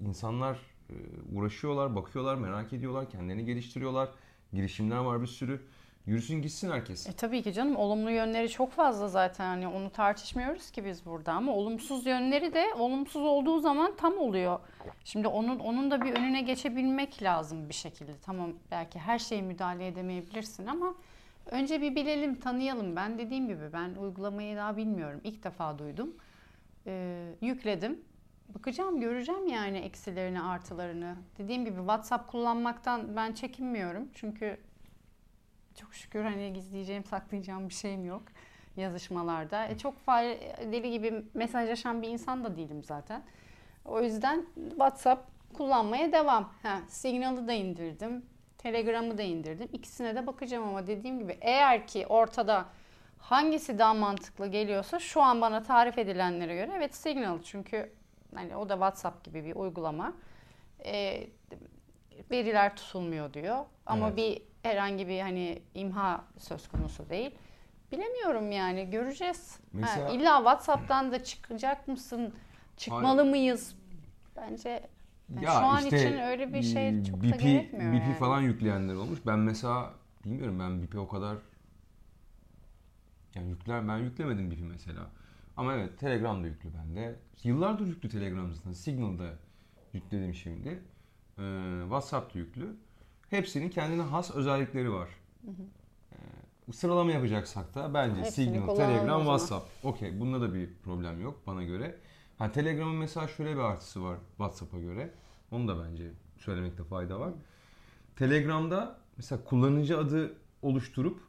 insanlar 0.00 0.58
e, 0.90 0.94
uğraşıyorlar, 1.32 1.96
bakıyorlar, 1.96 2.34
merak 2.34 2.72
ediyorlar, 2.72 3.10
kendilerini 3.10 3.44
geliştiriyorlar. 3.44 4.08
Girişimler 4.52 4.98
var 4.98 5.22
bir 5.22 5.26
sürü. 5.26 5.60
Yürüsün 6.08 6.42
gitsin 6.42 6.70
herkes. 6.70 7.08
E 7.08 7.12
tabii 7.12 7.42
ki 7.42 7.52
canım 7.52 7.76
olumlu 7.76 8.10
yönleri 8.10 8.48
çok 8.48 8.72
fazla 8.72 9.08
zaten 9.08 9.44
hani 9.44 9.68
onu 9.68 9.90
tartışmıyoruz 9.90 10.70
ki 10.70 10.84
biz 10.84 11.06
burada 11.06 11.32
ama 11.32 11.52
olumsuz 11.52 12.06
yönleri 12.06 12.54
de 12.54 12.66
olumsuz 12.78 13.22
olduğu 13.22 13.60
zaman 13.60 13.96
tam 13.96 14.18
oluyor. 14.18 14.60
Şimdi 15.04 15.28
onun 15.28 15.58
onun 15.58 15.90
da 15.90 16.00
bir 16.00 16.12
önüne 16.12 16.40
geçebilmek 16.42 17.22
lazım 17.22 17.68
bir 17.68 17.74
şekilde. 17.74 18.12
Tamam 18.22 18.52
belki 18.70 18.98
her 18.98 19.18
şeye 19.18 19.42
müdahale 19.42 19.86
edemeyebilirsin 19.86 20.66
ama 20.66 20.94
önce 21.46 21.80
bir 21.80 21.96
bilelim, 21.96 22.40
tanıyalım. 22.40 22.96
Ben 22.96 23.18
dediğim 23.18 23.48
gibi 23.48 23.72
ben 23.72 23.94
uygulamayı 23.94 24.56
daha 24.56 24.76
bilmiyorum. 24.76 25.20
İlk 25.24 25.44
defa 25.44 25.78
duydum. 25.78 26.16
Ee, 26.86 27.34
yükledim. 27.40 28.00
Bakacağım, 28.54 29.00
göreceğim 29.00 29.46
yani 29.48 29.78
eksilerini, 29.78 30.42
artılarını. 30.42 31.16
Dediğim 31.38 31.64
gibi 31.64 31.78
WhatsApp 31.78 32.30
kullanmaktan 32.30 33.16
ben 33.16 33.32
çekinmiyorum. 33.32 34.08
Çünkü 34.14 34.58
çok 35.80 35.94
şükür 35.94 36.22
hani 36.22 36.52
gizleyeceğim, 36.52 37.04
saklayacağım 37.04 37.68
bir 37.68 37.74
şeyim 37.74 38.04
yok 38.04 38.22
yazışmalarda. 38.76 39.66
E, 39.66 39.78
çok 39.78 39.94
deli 40.72 40.90
gibi 40.90 41.24
mesajlaşan 41.34 42.02
bir 42.02 42.08
insan 42.08 42.44
da 42.44 42.56
değilim 42.56 42.84
zaten. 42.84 43.22
O 43.84 44.02
yüzden 44.02 44.46
WhatsApp 44.68 45.28
kullanmaya 45.54 46.12
devam. 46.12 46.52
Ha, 46.62 46.80
Signal'ı 46.88 47.48
da 47.48 47.52
indirdim. 47.52 48.26
Telegram'ı 48.58 49.18
da 49.18 49.22
indirdim. 49.22 49.68
İkisine 49.72 50.16
de 50.16 50.26
bakacağım 50.26 50.68
ama 50.68 50.86
dediğim 50.86 51.18
gibi 51.18 51.38
eğer 51.40 51.86
ki 51.86 52.06
ortada 52.06 52.64
hangisi 53.18 53.78
daha 53.78 53.94
mantıklı 53.94 54.46
geliyorsa 54.46 54.98
şu 54.98 55.22
an 55.22 55.40
bana 55.40 55.62
tarif 55.62 55.98
edilenlere 55.98 56.54
göre 56.54 56.72
evet 56.76 56.94
Signal 56.94 57.42
çünkü 57.42 57.92
hani 58.34 58.56
o 58.56 58.68
da 58.68 58.72
WhatsApp 58.72 59.24
gibi 59.24 59.44
bir 59.44 59.54
uygulama. 59.54 60.12
E, 60.84 61.26
veriler 62.30 62.76
tutulmuyor 62.76 63.34
diyor. 63.34 63.64
Ama 63.86 64.06
evet. 64.06 64.16
bir 64.16 64.42
herhangi 64.62 65.08
bir 65.08 65.20
hani 65.20 65.62
imha 65.74 66.24
söz 66.38 66.68
konusu 66.68 67.10
değil. 67.10 67.30
Bilemiyorum 67.92 68.52
yani 68.52 68.90
göreceğiz. 68.90 69.60
Mesela, 69.72 70.08
ha, 70.08 70.12
illa 70.12 70.36
WhatsApp'tan 70.36 71.12
da 71.12 71.24
çıkacak 71.24 71.88
mısın? 71.88 72.34
Çıkmalı 72.76 73.20
hayır. 73.20 73.30
mıyız? 73.30 73.76
Bence 74.36 74.88
yani 75.34 75.44
ya 75.44 75.52
şu 75.52 75.58
an 75.58 75.84
işte, 75.84 75.98
için 75.98 76.18
öyle 76.18 76.54
bir 76.54 76.62
şey 76.62 77.04
çok 77.04 77.22
BP, 77.22 77.32
da 77.32 77.36
gerekmiyor. 77.36 77.92
BP 77.92 78.02
yani. 78.02 78.14
falan 78.14 78.40
yükleyenler 78.40 78.94
olmuş. 78.94 79.18
Ben 79.26 79.38
mesela 79.38 79.94
bilmiyorum 80.24 80.58
ben 80.60 80.82
BP 80.82 80.98
o 80.98 81.08
kadar 81.08 81.36
yani 83.34 83.48
yükler 83.48 83.88
ben 83.88 83.96
yüklemedim 83.96 84.50
BP 84.50 84.60
mesela. 84.60 85.10
Ama 85.56 85.74
evet 85.74 85.98
Telegram 85.98 86.44
da 86.44 86.46
yüklü 86.46 86.70
bende. 86.74 87.16
Yıllardır 87.44 87.86
yüklü 87.86 88.08
Telegram 88.08 88.52
zaten. 88.52 88.72
Signal'da 88.72 89.30
yükledim 89.92 90.34
şimdi. 90.34 90.82
Ee, 91.38 91.78
WhatsApp 91.82 92.34
da 92.34 92.38
yüklü. 92.38 92.76
Hepsinin 93.30 93.68
kendine 93.68 94.02
has 94.02 94.30
özellikleri 94.30 94.92
var. 94.92 95.08
Hı 95.44 95.50
hı. 95.50 95.62
Ee, 96.68 96.72
sıralama 96.72 97.12
yapacaksak 97.12 97.74
da 97.74 97.94
bence 97.94 98.20
Hepsini 98.20 98.46
Signal, 98.46 98.76
Telegram, 98.76 99.20
WhatsApp. 99.20 99.84
Okey 99.84 100.20
bunda 100.20 100.40
da 100.40 100.54
bir 100.54 100.70
problem 100.84 101.20
yok 101.20 101.40
bana 101.46 101.62
göre. 101.62 101.98
Ha, 102.38 102.52
Telegram'ın 102.52 102.96
mesela 102.96 103.28
şöyle 103.28 103.54
bir 103.54 103.60
artısı 103.60 104.04
var 104.04 104.18
WhatsApp'a 104.36 104.78
göre. 104.78 105.10
Onu 105.50 105.68
da 105.68 105.84
bence 105.84 106.10
söylemekte 106.36 106.84
fayda 106.84 107.20
var. 107.20 107.30
Telegram'da 108.16 108.98
mesela 109.16 109.44
kullanıcı 109.44 109.98
adı 109.98 110.34
oluşturup 110.62 111.20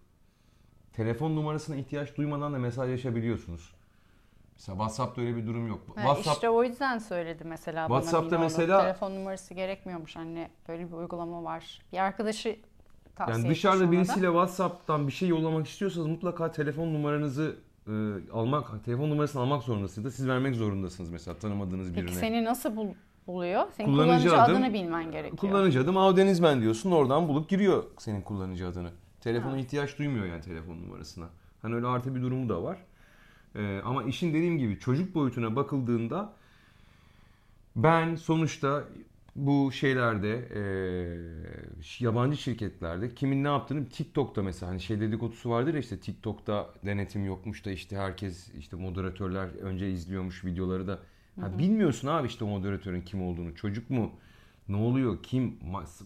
telefon 0.93 1.35
numarasına 1.35 1.75
ihtiyaç 1.75 2.17
duymadan 2.17 2.53
da 2.53 2.59
mesajlaşabiliyorsunuz. 2.59 3.73
Mesela 4.59 4.77
WhatsApp'ta 4.77 5.21
öyle 5.21 5.35
bir 5.35 5.47
durum 5.47 5.67
yok. 5.67 5.79
Ha, 5.87 6.01
WhatsApp, 6.01 6.35
işte 6.35 6.49
o 6.49 6.63
yüzden 6.63 6.97
söyledi 6.97 7.43
mesela 7.43 7.87
WhatsApp'ta 7.87 8.35
bana 8.35 8.43
mesela 8.43 8.81
telefon 8.81 9.15
numarası 9.15 9.53
gerekmiyormuş 9.53 10.17
anne. 10.17 10.51
Böyle 10.67 10.87
bir 10.87 10.93
uygulama 10.93 11.43
var. 11.43 11.81
Bir 11.93 11.97
arkadaşı 11.97 12.59
yani 13.19 13.49
dışarıda 13.49 13.91
birisiyle 13.91 14.27
da. 14.27 14.31
WhatsApp'tan 14.31 15.07
bir 15.07 15.11
şey 15.11 15.29
yollamak 15.29 15.67
istiyorsanız 15.67 16.07
mutlaka 16.07 16.51
telefon 16.51 16.93
numaranızı 16.93 17.55
e, 17.87 17.91
almak, 18.33 18.85
telefon 18.85 19.09
numarasını 19.09 19.41
almak 19.41 19.63
zorundasınız. 19.63 20.15
Siz 20.15 20.27
vermek 20.27 20.55
zorundasınız 20.55 21.09
mesela 21.09 21.37
tanımadığınız 21.37 21.93
birine. 21.93 22.05
Peki 22.05 22.15
seni 22.15 22.43
nasıl 22.43 22.75
bul 22.75 22.87
buluyor? 23.27 23.63
Senin 23.77 23.87
kullanıcı, 23.87 24.29
kullanıcı 24.29 24.41
adım, 24.41 24.55
adını 24.55 24.73
bilmen 24.73 25.11
gerekiyor. 25.11 25.37
Kullanıcı 25.37 25.81
adım 25.81 25.97
Avdenizmen 25.97 26.61
diyorsun. 26.61 26.91
Oradan 26.91 27.27
bulup 27.27 27.49
giriyor 27.49 27.83
senin 27.97 28.21
kullanıcı 28.21 28.67
adını. 28.67 28.89
Telefona 29.21 29.53
ha. 29.53 29.57
ihtiyaç 29.57 29.99
duymuyor 29.99 30.25
yani 30.25 30.41
telefon 30.41 30.77
numarasına. 30.81 31.25
Hani 31.61 31.75
öyle 31.75 31.87
artı 31.87 32.15
bir 32.15 32.21
durumu 32.21 32.49
da 32.49 32.63
var. 32.63 32.77
Ee, 33.55 33.81
ama 33.85 34.03
işin 34.03 34.33
dediğim 34.33 34.57
gibi 34.57 34.79
çocuk 34.79 35.15
boyutuna 35.15 35.55
bakıldığında 35.55 36.33
ben 37.75 38.15
sonuçta 38.15 38.83
bu 39.35 39.71
şeylerde 39.71 40.49
e, 40.55 42.03
yabancı 42.05 42.37
şirketlerde 42.37 43.15
kimin 43.15 43.43
ne 43.43 43.47
yaptığını 43.47 43.89
TikTok'ta 43.89 44.43
mesela 44.43 44.71
hani 44.71 44.81
şey 44.81 44.99
dedikodusu 44.99 45.49
vardır 45.49 45.73
ya 45.73 45.79
işte 45.79 45.99
TikTok'ta 45.99 46.69
denetim 46.85 47.25
yokmuş 47.25 47.65
da 47.65 47.71
işte 47.71 47.97
herkes 47.97 48.49
işte 48.49 48.75
moderatörler 48.75 49.47
önce 49.61 49.91
izliyormuş 49.91 50.45
videoları 50.45 50.87
da. 50.87 50.99
Ha, 51.39 51.59
bilmiyorsun 51.59 52.07
abi 52.07 52.27
işte 52.27 52.45
moderatörün 52.45 53.01
kim 53.01 53.21
olduğunu. 53.23 53.55
Çocuk 53.55 53.89
mu? 53.89 54.11
Ne 54.67 54.75
oluyor? 54.75 55.23
Kim? 55.23 55.59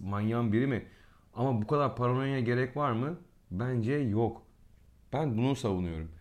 Manyağın 0.04 0.54
biri 0.54 0.68
mi? 0.68 0.86
Ama 1.34 1.62
bu 1.62 1.68
kadar 1.68 1.96
paranoya 1.96 2.40
gerek 2.40 2.78
var 2.78 2.92
mı? 2.92 3.18
Bence 3.52 3.94
yok. 3.94 4.42
Ben 5.14 5.38
bunu 5.38 5.56
savunuyorum. 5.56 6.12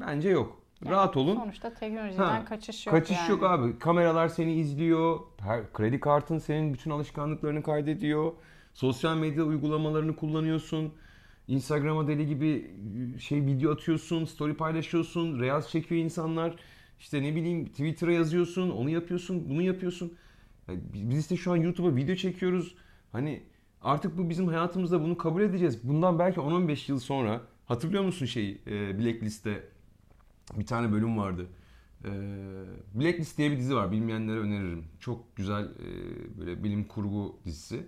Bence 0.00 0.28
yok 0.28 0.61
Yani 0.84 0.94
Rahat 0.94 1.16
olun. 1.16 1.36
Sonuçta 1.36 1.74
teknolojiden 1.74 2.22
Ha, 2.24 2.44
kaçış 2.44 2.86
yok 2.86 2.96
Kaçış 2.96 3.16
yani. 3.16 3.30
yok 3.30 3.42
abi. 3.42 3.78
Kameralar 3.78 4.28
seni 4.28 4.54
izliyor. 4.54 5.20
Her 5.40 5.72
kredi 5.72 6.00
kartın 6.00 6.38
senin 6.38 6.74
bütün 6.74 6.90
alışkanlıklarını 6.90 7.62
kaydediyor. 7.62 8.32
Sosyal 8.74 9.16
medya 9.16 9.44
uygulamalarını 9.44 10.16
kullanıyorsun. 10.16 10.92
Instagram'a 11.48 12.08
deli 12.08 12.26
gibi 12.26 12.70
şey 13.18 13.46
video 13.46 13.72
atıyorsun, 13.72 14.24
story 14.24 14.54
paylaşıyorsun, 14.54 15.40
reels 15.40 15.68
çekiyor 15.68 16.00
insanlar. 16.00 16.56
İşte 17.00 17.22
ne 17.22 17.34
bileyim 17.36 17.66
Twitter'a 17.66 18.12
yazıyorsun, 18.12 18.70
onu 18.70 18.90
yapıyorsun, 18.90 19.50
bunu 19.50 19.62
yapıyorsun. 19.62 20.12
Yani 20.68 20.80
Biz 20.92 21.18
işte 21.18 21.36
şu 21.36 21.52
an 21.52 21.56
YouTube'a 21.56 21.96
video 21.96 22.14
çekiyoruz. 22.14 22.74
Hani 23.12 23.42
artık 23.82 24.18
bu 24.18 24.30
bizim 24.30 24.48
hayatımızda 24.48 25.02
bunu 25.02 25.16
kabul 25.16 25.42
edeceğiz. 25.42 25.88
Bundan 25.88 26.18
belki 26.18 26.40
10-15 26.40 26.90
yıl 26.90 26.98
sonra 26.98 27.40
hatırlıyor 27.66 28.02
musun 28.04 28.26
şeyi 28.26 28.58
e, 28.66 28.98
Blacklist'te 28.98 29.64
bir 30.58 30.66
tane 30.66 30.92
bölüm 30.92 31.18
vardı. 31.18 31.46
Ee, 32.04 32.08
Blacklist 32.94 33.38
diye 33.38 33.50
bir 33.50 33.58
dizi 33.58 33.76
var. 33.76 33.92
Bilmeyenlere 33.92 34.38
öneririm. 34.38 34.84
Çok 35.00 35.36
güzel 35.36 35.64
e, 35.64 35.86
böyle 36.40 36.64
bilim 36.64 36.84
kurgu 36.84 37.36
dizisi. 37.44 37.86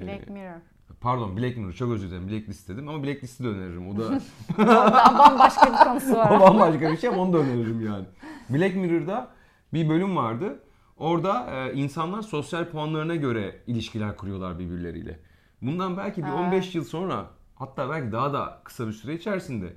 Ee, 0.00 0.06
Black 0.06 0.30
Mirror. 0.30 0.60
Pardon 1.00 1.36
Black 1.36 1.56
Mirror 1.56 1.72
çok 1.72 1.92
özür 1.92 2.08
dilerim. 2.10 2.28
Blacklist 2.28 2.68
dedim 2.68 2.88
ama 2.88 3.02
Blacklist'i 3.04 3.44
de 3.44 3.48
öneririm. 3.48 3.88
O 3.88 3.96
da 3.98 4.20
Daha 4.58 5.18
bambaşka 5.18 5.72
bir 5.72 5.76
konusu 5.88 6.12
o 6.14 6.16
var. 6.16 6.40
bambaşka 6.40 6.92
bir 6.92 6.96
şey 6.96 7.10
ama 7.10 7.22
onu 7.22 7.32
da 7.32 7.38
öneririm 7.38 7.86
yani. 7.86 8.06
Black 8.50 8.76
Mirror'da 8.76 9.28
bir 9.72 9.88
bölüm 9.88 10.16
vardı. 10.16 10.60
Orada 10.96 11.50
e, 11.50 11.72
insanlar 11.74 12.22
sosyal 12.22 12.70
puanlarına 12.70 13.14
göre 13.16 13.56
ilişkiler 13.66 14.16
kuruyorlar 14.16 14.58
birbirleriyle. 14.58 15.18
Bundan 15.62 15.96
belki 15.96 16.22
bir 16.22 16.28
Ha. 16.28 16.34
15 16.34 16.74
yıl 16.74 16.84
sonra 16.84 17.30
hatta 17.54 17.90
belki 17.90 18.12
daha 18.12 18.32
da 18.32 18.60
kısa 18.64 18.86
bir 18.86 18.92
süre 18.92 19.14
içerisinde 19.14 19.72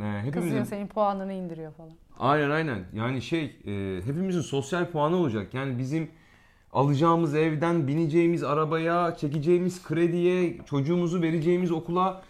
e, 0.00 0.18
hepimizin 0.18 0.40
Kızıyor 0.40 0.64
senin 0.64 0.86
puanını 0.86 1.32
indiriyor 1.32 1.72
falan. 1.72 1.92
Aynen 2.18 2.50
aynen. 2.50 2.84
Yani 2.94 3.22
şey 3.22 3.44
e, 3.44 4.00
hepimizin 4.04 4.40
sosyal 4.40 4.86
puanı 4.90 5.16
olacak. 5.16 5.54
Yani 5.54 5.78
bizim 5.78 6.10
alacağımız 6.72 7.34
evden, 7.34 7.88
bineceğimiz 7.88 8.44
arabaya, 8.44 9.16
çekeceğimiz 9.16 9.82
krediye, 9.82 10.58
çocuğumuzu 10.66 11.22
vereceğimiz 11.22 11.72
okula 11.72 12.22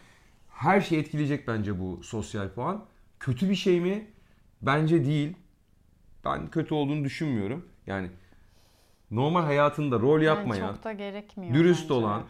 her 0.51 0.81
şey 0.81 0.99
etkileyecek 0.99 1.49
bence 1.49 1.81
bu 1.81 2.03
sosyal 2.03 2.49
puan. 2.49 2.85
Kötü 3.21 3.51
bir 3.51 3.55
şey 3.55 3.81
mi? 3.81 4.07
Bence 4.63 5.05
değil. 5.05 5.37
Ben 6.25 6.51
kötü 6.51 6.75
olduğunu 6.75 7.05
düşünmüyorum. 7.05 7.67
Yani 7.87 8.11
normal 9.11 9.43
hayatında 9.43 10.01
rol 10.01 10.21
yapmayan, 10.21 10.67
Yani 10.67 10.75
çok 10.75 10.85
da 10.85 10.93
gerekmiyor 10.93 11.55
dürüst 11.55 11.83
bence. 11.83 11.95
olan, 11.95 12.23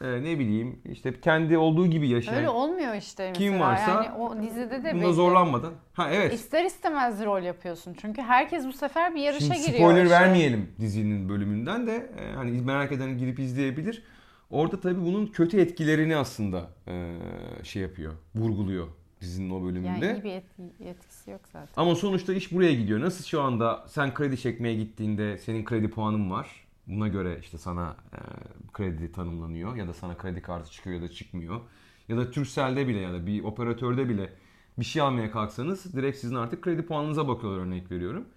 e, 0.00 0.22
ne 0.22 0.38
bileyim 0.38 0.78
işte 0.90 1.20
kendi 1.20 1.58
olduğu 1.58 1.86
gibi 1.86 2.08
yaşayan, 2.08 2.34
Öyle 2.36 2.48
olmuyor 2.48 2.94
işte 2.94 3.28
mesela. 3.28 3.32
Kim 3.50 3.60
varsa 3.60 3.90
yani 3.90 4.10
o 4.18 4.42
dizide 4.42 4.84
de 4.84 4.94
bunda 4.94 5.12
zorlanmadan. 5.12 5.72
Ha 5.92 6.10
evet. 6.10 6.32
İster 6.34 6.64
istemez 6.64 7.24
rol 7.24 7.42
yapıyorsun. 7.42 7.94
Çünkü 8.00 8.22
herkes 8.22 8.66
bu 8.66 8.72
sefer 8.72 9.14
bir 9.14 9.20
yarışa 9.20 9.40
Şimdi 9.54 9.58
giriyor. 9.66 9.74
spoiler 9.78 10.04
işte. 10.04 10.14
vermeyelim 10.14 10.68
dizinin 10.80 11.28
bölümünden 11.28 11.86
de 11.86 12.10
e, 12.18 12.32
hani 12.34 12.50
merak 12.62 12.92
eden 12.92 13.18
girip 13.18 13.38
izleyebilir. 13.38 14.02
Orada 14.50 14.80
tabii 14.80 15.00
bunun 15.04 15.26
kötü 15.26 15.60
etkilerini 15.60 16.16
aslında 16.16 16.70
e, 16.88 17.14
şey 17.62 17.82
yapıyor, 17.82 18.12
vurguluyor 18.34 18.86
dizinin 19.20 19.50
o 19.50 19.64
bölümünde. 19.64 20.06
Yani 20.06 20.18
iyi 20.18 20.24
bir 20.24 20.30
et- 20.30 20.80
etkisi 20.86 21.30
yok 21.30 21.40
zaten. 21.52 21.82
Ama 21.82 21.94
sonuçta 21.94 22.32
iş 22.34 22.52
buraya 22.52 22.74
gidiyor. 22.74 23.00
Nasıl 23.00 23.24
şu 23.24 23.42
anda 23.42 23.84
sen 23.88 24.14
kredi 24.14 24.38
çekmeye 24.38 24.74
gittiğinde 24.74 25.38
senin 25.38 25.64
kredi 25.64 25.90
puanın 25.90 26.30
var. 26.30 26.50
Buna 26.90 27.08
göre 27.08 27.38
işte 27.40 27.58
sana 27.58 27.96
e, 28.12 28.18
kredi 28.72 29.12
tanımlanıyor 29.12 29.76
ya 29.76 29.88
da 29.88 29.92
sana 29.92 30.16
kredi 30.16 30.42
kartı 30.42 30.70
çıkıyor 30.70 30.96
ya 30.96 31.02
da 31.02 31.10
çıkmıyor. 31.10 31.60
Ya 32.08 32.16
da 32.16 32.30
Turkcell'de 32.30 32.88
bile 32.88 32.98
ya 32.98 33.12
da 33.12 33.26
bir 33.26 33.44
operatörde 33.44 34.08
bile 34.08 34.32
bir 34.78 34.84
şey 34.84 35.02
almaya 35.02 35.30
kalksanız 35.30 35.94
direkt 35.96 36.18
sizin 36.18 36.34
artık 36.34 36.62
kredi 36.62 36.86
puanınıza 36.86 37.28
bakıyorlar 37.28 37.60
örnek 37.60 37.90
veriyorum. 37.90 38.28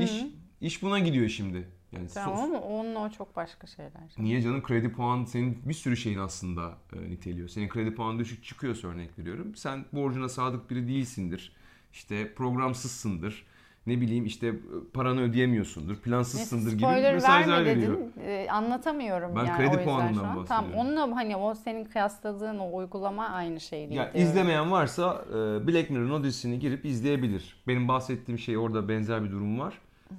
İş 0.00 0.24
iş 0.60 0.82
buna 0.82 0.98
gidiyor 0.98 1.28
şimdi. 1.28 1.68
Yani 1.92 2.08
Tamam 2.14 2.38
ama 2.38 2.60
onunla 2.60 2.98
o 2.98 3.10
çok 3.10 3.36
başka 3.36 3.66
şeyler. 3.66 3.92
Niye 4.18 4.42
canım 4.42 4.62
kredi 4.62 4.92
puan 4.92 5.24
senin 5.24 5.58
bir 5.64 5.74
sürü 5.74 5.96
şeyin 5.96 6.18
aslında 6.18 6.78
e, 6.92 7.10
niteliyor. 7.10 7.48
Senin 7.48 7.68
kredi 7.68 7.94
puanı 7.94 8.18
düşük 8.18 8.44
çıkıyorsa 8.44 8.88
örnek 8.88 9.18
veriyorum. 9.18 9.54
Sen 9.54 9.84
borcuna 9.92 10.28
sadık 10.28 10.70
biri 10.70 10.88
değilsindir. 10.88 11.52
İşte 11.92 12.34
programsızsındır. 12.34 13.46
Ne 13.86 14.00
bileyim 14.00 14.24
işte 14.24 14.46
e, 14.46 14.52
paranı 14.94 15.20
ödeyemiyorsundur. 15.20 15.96
Plansızsındır 15.96 16.72
gibi 16.72 16.86
mesajlar 16.86 17.64
veriyor. 17.64 17.96
dedin. 17.98 18.12
Ee, 18.20 18.46
anlatamıyorum 18.50 19.36
Ben 19.36 19.44
yani 19.44 19.56
kredi 19.56 19.68
o 19.68 19.70
yüzden 19.70 19.84
puanından 19.84 20.12
şu 20.14 20.20
an. 20.40 20.44
Tamam 20.44 20.64
bahsediyorum. 20.64 20.74
onunla 21.00 21.16
hani 21.16 21.36
o 21.36 21.54
senin 21.54 21.84
kıyasladığın 21.84 22.58
o 22.58 22.76
uygulama 22.76 23.28
aynı 23.28 23.60
şey 23.60 23.78
değil. 23.88 24.00
Ya 24.00 24.12
diyorum. 24.14 24.30
izlemeyen 24.30 24.70
varsa 24.72 25.24
e, 25.30 25.32
Black 25.66 25.90
Mirror'ın 25.90 26.10
o 26.10 26.24
dizisini 26.24 26.58
girip 26.58 26.84
izleyebilir. 26.84 27.62
Benim 27.68 27.88
bahsettiğim 27.88 28.38
şey 28.38 28.58
orada 28.58 28.88
benzer 28.88 29.24
bir 29.24 29.30
durum 29.30 29.58
var. 29.60 29.78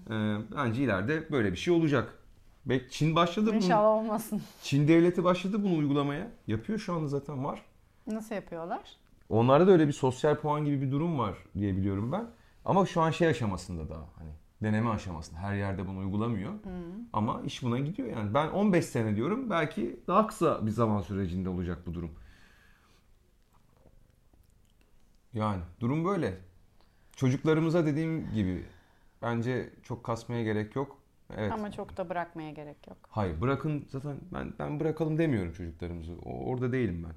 E, 0.09 0.13
Bence 0.57 0.83
ileride 0.83 1.31
böyle 1.31 1.51
bir 1.51 1.57
şey 1.57 1.73
olacak. 1.73 2.13
Belki 2.65 2.89
Çin 2.91 3.15
başladı 3.15 3.47
bunu. 3.49 3.55
İnşallah 3.55 3.97
olmasın. 3.97 4.41
Çin 4.63 4.87
devleti 4.87 5.23
başladı 5.23 5.63
bunu 5.63 5.77
uygulamaya. 5.77 6.27
Yapıyor 6.47 6.79
şu 6.79 6.93
anda 6.93 7.07
zaten 7.07 7.43
var. 7.45 7.61
Nasıl 8.07 8.35
yapıyorlar? 8.35 8.81
Onlarda 9.29 9.67
da 9.67 9.71
öyle 9.71 9.87
bir 9.87 9.93
sosyal 9.93 10.35
puan 10.35 10.65
gibi 10.65 10.81
bir 10.81 10.91
durum 10.91 11.19
var 11.19 11.33
diye 11.59 11.77
biliyorum 11.77 12.11
ben. 12.11 12.25
Ama 12.65 12.85
şu 12.85 13.01
an 13.01 13.11
şey 13.11 13.27
aşamasında 13.27 13.89
daha 13.89 14.09
hani 14.17 14.29
deneme 14.63 14.89
aşamasında. 14.89 15.39
Her 15.39 15.55
yerde 15.55 15.87
bunu 15.87 15.99
uygulamıyor. 15.99 16.53
Ama 17.13 17.41
iş 17.41 17.63
buna 17.63 17.79
gidiyor 17.79 18.07
yani. 18.07 18.33
Ben 18.33 18.47
15 18.49 18.85
sene 18.85 19.15
diyorum. 19.15 19.49
Belki 19.49 19.99
daha 20.07 20.27
kısa 20.27 20.65
bir 20.65 20.71
zaman 20.71 21.01
sürecinde 21.01 21.49
olacak 21.49 21.79
bu 21.85 21.93
durum. 21.93 22.11
Yani 25.33 25.61
durum 25.79 26.05
böyle. 26.05 26.37
Çocuklarımıza 27.15 27.85
dediğim 27.85 28.31
gibi 28.33 28.65
bence 29.21 29.73
çok 29.83 30.03
kasmaya 30.03 30.43
gerek 30.43 30.75
yok. 30.75 30.97
Evet. 31.37 31.51
Ama 31.51 31.71
çok 31.71 31.97
da 31.97 32.09
bırakmaya 32.09 32.51
gerek 32.51 32.87
yok. 32.87 32.97
Hayır 33.09 33.41
bırakın 33.41 33.85
zaten 33.89 34.17
ben 34.33 34.53
ben 34.59 34.79
bırakalım 34.79 35.17
demiyorum 35.17 35.53
çocuklarımızı. 35.53 36.13
O, 36.25 36.45
orada 36.45 36.71
değilim 36.71 37.07
ben. 37.07 37.15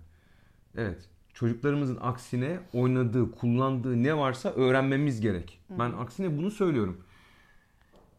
Evet. 0.83 1.09
Çocuklarımızın 1.37 1.99
aksine 2.01 2.59
oynadığı, 2.72 3.31
kullandığı 3.31 4.03
ne 4.03 4.16
varsa 4.16 4.49
öğrenmemiz 4.49 5.20
gerek. 5.20 5.61
Ben 5.70 5.92
aksine 5.92 6.38
bunu 6.38 6.51
söylüyorum. 6.51 7.01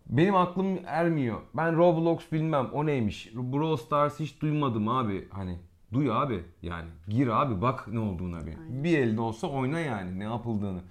Benim 0.10 0.36
aklım 0.36 0.80
ermiyor. 0.86 1.41
Ben 1.53 1.77
Roblox 1.77 2.32
bilmem 2.32 2.69
o 2.73 2.86
neymiş. 2.86 3.32
Brawl 3.36 3.84
Stars 3.84 4.19
hiç 4.19 4.41
duymadım 4.41 4.88
abi. 4.88 5.27
Hani 5.32 5.60
duy 5.93 6.12
abi 6.12 6.43
yani. 6.62 6.89
Gir 7.08 7.27
abi 7.27 7.62
bak 7.62 7.88
ne 7.88 7.99
olduğuna 7.99 8.45
bir. 8.45 8.53
Bir 8.84 8.97
elde 8.97 9.21
olsa 9.21 9.47
oyna 9.47 9.80
yani 9.80 10.19
ne 10.19 10.23
yapıldığını. 10.23 10.82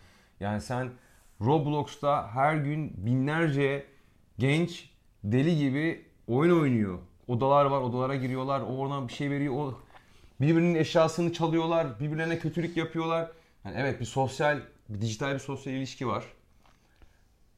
Yani 0.40 0.60
sen 0.60 0.90
Roblox'ta 1.40 2.28
her 2.34 2.56
gün 2.56 3.06
binlerce 3.06 3.86
genç 4.38 4.90
deli 5.24 5.58
gibi 5.58 6.04
oyun 6.26 6.60
oynuyor. 6.60 6.98
Odalar 7.28 7.64
var, 7.64 7.80
odalara 7.80 8.16
giriyorlar. 8.16 8.60
O 8.60 8.76
oradan 8.76 9.08
bir 9.08 9.12
şey 9.12 9.30
veriyor. 9.30 9.54
O 9.54 9.74
birbirinin 10.40 10.74
eşyasını 10.74 11.32
çalıyorlar, 11.32 12.00
birbirlerine 12.00 12.38
kötülük 12.38 12.76
yapıyorlar. 12.76 13.30
Yani 13.64 13.76
evet 13.78 14.00
bir 14.00 14.04
sosyal, 14.04 14.60
bir 14.88 15.00
dijital 15.00 15.34
bir 15.34 15.38
sosyal 15.38 15.74
ilişki 15.74 16.06
var. 16.08 16.24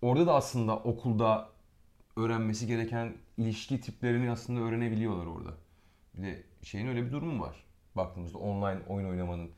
Orada 0.02 0.26
da 0.26 0.34
aslında 0.34 0.76
okulda 0.76 1.48
öğrenmesi 2.16 2.66
gereken 2.66 3.14
ilişki 3.38 3.80
tiplerini 3.80 4.30
aslında 4.30 4.60
öğrenebiliyorlar 4.60 5.26
orada. 5.26 5.50
Bir 6.14 6.22
de 6.22 6.42
şeyin 6.62 6.88
öyle 6.88 7.06
bir 7.06 7.12
durumu 7.12 7.42
var. 7.42 7.64
Baktığımızda 7.96 8.38
online 8.38 8.80
oyun 8.88 9.08
oynamanın. 9.08 9.50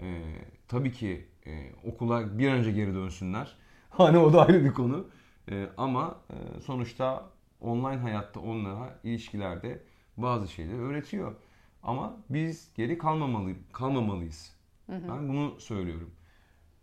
Ee, 0.00 0.22
tabii 0.68 0.92
ki 0.92 1.28
e, 1.46 1.72
okula 1.84 2.38
bir 2.38 2.48
an 2.48 2.58
önce 2.58 2.72
geri 2.72 2.94
dönsünler. 2.94 3.56
Hani 3.90 4.18
o 4.18 4.32
da 4.32 4.46
ayrı 4.46 4.64
bir 4.64 4.72
konu. 4.74 5.06
Ee, 5.50 5.66
ama 5.76 6.16
e, 6.30 6.60
sonuçta 6.60 7.30
online 7.60 7.96
hayatta 7.96 8.40
onlara 8.40 8.98
ilişkilerde 9.04 9.82
bazı 10.16 10.48
şeyleri 10.48 10.80
öğretiyor. 10.80 11.34
Ama 11.82 12.16
biz 12.30 12.70
geri 12.74 12.98
kalmamalı, 12.98 13.54
kalmamalıyız. 13.72 14.56
Ben 14.88 15.28
bunu 15.28 15.60
söylüyorum. 15.60 16.14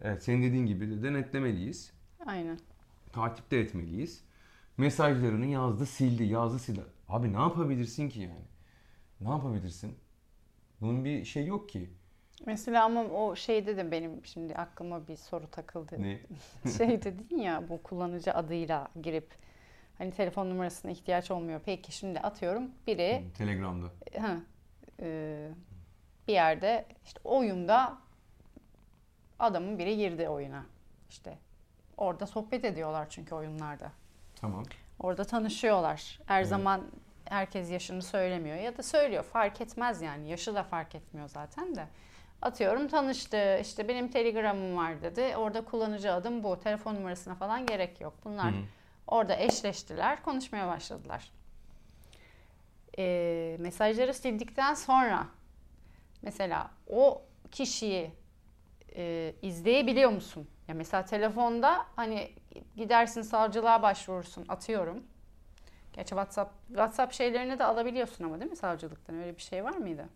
Evet 0.01 0.23
senin 0.23 0.43
dediğin 0.43 0.65
gibi 0.65 0.89
de 0.89 1.03
denetlemeliyiz. 1.03 1.93
Aynen. 2.25 2.59
Takipte 3.13 3.57
etmeliyiz. 3.57 4.23
Mesajlarını 4.77 5.45
yazdı 5.45 5.85
sildi, 5.85 6.23
yazdı 6.23 6.59
sildi. 6.59 6.81
Abi 7.09 7.33
ne 7.33 7.37
yapabilirsin 7.37 8.09
ki 8.09 8.19
yani? 8.19 8.45
Ne 9.21 9.29
yapabilirsin? 9.29 9.95
Bunun 10.81 11.05
bir 11.05 11.25
şey 11.25 11.45
yok 11.45 11.69
ki. 11.69 11.89
Mesela 12.45 12.85
ama 12.85 13.03
o 13.03 13.35
şeyde 13.35 13.77
de 13.77 13.91
benim 13.91 14.25
şimdi 14.25 14.55
aklıma 14.55 15.07
bir 15.07 15.15
soru 15.15 15.51
takıldı. 15.51 15.95
Ne? 16.01 16.19
şey 16.77 17.03
dedin 17.03 17.37
ya 17.37 17.69
bu 17.69 17.83
kullanıcı 17.83 18.33
adıyla 18.33 18.87
girip 19.03 19.27
hani 19.97 20.11
telefon 20.11 20.49
numarasına 20.49 20.91
ihtiyaç 20.91 21.31
olmuyor. 21.31 21.61
Peki 21.65 21.91
şimdi 21.91 22.19
atıyorum 22.19 22.71
biri 22.87 23.23
Telegram'da. 23.37 23.87
ha, 24.21 24.37
e, 25.01 25.49
bir 26.27 26.33
yerde 26.33 26.85
işte 27.05 27.19
oyunda 27.23 27.97
adamın 29.39 29.79
biri 29.79 29.97
girdi 29.97 30.29
oyuna. 30.29 30.65
İşte 31.09 31.37
orada 31.97 32.27
sohbet 32.27 32.65
ediyorlar 32.65 33.09
çünkü 33.09 33.35
oyunlarda. 33.35 33.91
Tamam. 34.35 34.63
Orada 34.99 35.23
tanışıyorlar. 35.23 36.19
Her 36.25 36.39
Evet. 36.39 36.47
zaman 36.49 36.81
herkes 37.25 37.71
yaşını 37.71 38.01
söylemiyor 38.01 38.57
ya 38.57 38.77
da 38.77 38.83
söylüyor 38.83 39.23
fark 39.23 39.61
etmez 39.61 40.01
yani 40.01 40.29
yaşı 40.29 40.55
da 40.55 40.63
fark 40.63 40.95
etmiyor 40.95 41.27
zaten 41.29 41.75
de. 41.75 41.87
Atıyorum 42.41 42.87
tanıştı. 42.87 43.57
İşte 43.61 43.87
benim 43.87 44.07
Telegram'ım 44.11 44.77
var 44.77 45.01
dedi. 45.01 45.35
Orada 45.37 45.65
kullanıcı 45.65 46.13
adım 46.13 46.43
bu. 46.43 46.59
Telefon 46.59 46.95
numarasına 46.95 47.35
falan 47.35 47.65
gerek 47.65 48.01
yok. 48.01 48.13
Bunlar 48.25 48.51
Hı 48.53 48.57
hı. 48.57 48.61
orada 49.07 49.35
eşleştiler. 49.35 50.23
Konuşmaya 50.23 50.67
başladılar. 50.67 51.31
Ee, 52.97 53.57
mesajları 53.59 54.13
sildikten 54.13 54.73
sonra 54.73 55.27
mesela 56.21 56.71
o 56.87 57.21
kişiyi 57.51 58.11
e, 58.95 59.33
izleyebiliyor 59.41 60.09
musun? 60.09 60.47
Ya 60.67 60.75
mesela 60.75 61.05
telefonda 61.05 61.85
hani 61.95 62.31
gidersin 62.75 63.21
savcılığa 63.21 63.81
başvurursun 63.81 64.45
atıyorum. 64.49 65.03
Gerçi 65.93 66.09
WhatsApp 66.09 66.67
WhatsApp 66.67 67.13
şeylerini 67.13 67.59
de 67.59 67.63
alabiliyorsun 67.63 68.23
ama 68.23 68.39
değil 68.39 68.51
mi 68.51 68.57
savcılıktan? 68.57 69.15
Öyle 69.15 69.35
bir 69.37 69.41
şey 69.41 69.63
var 69.63 69.77
mıydı? 69.77 70.09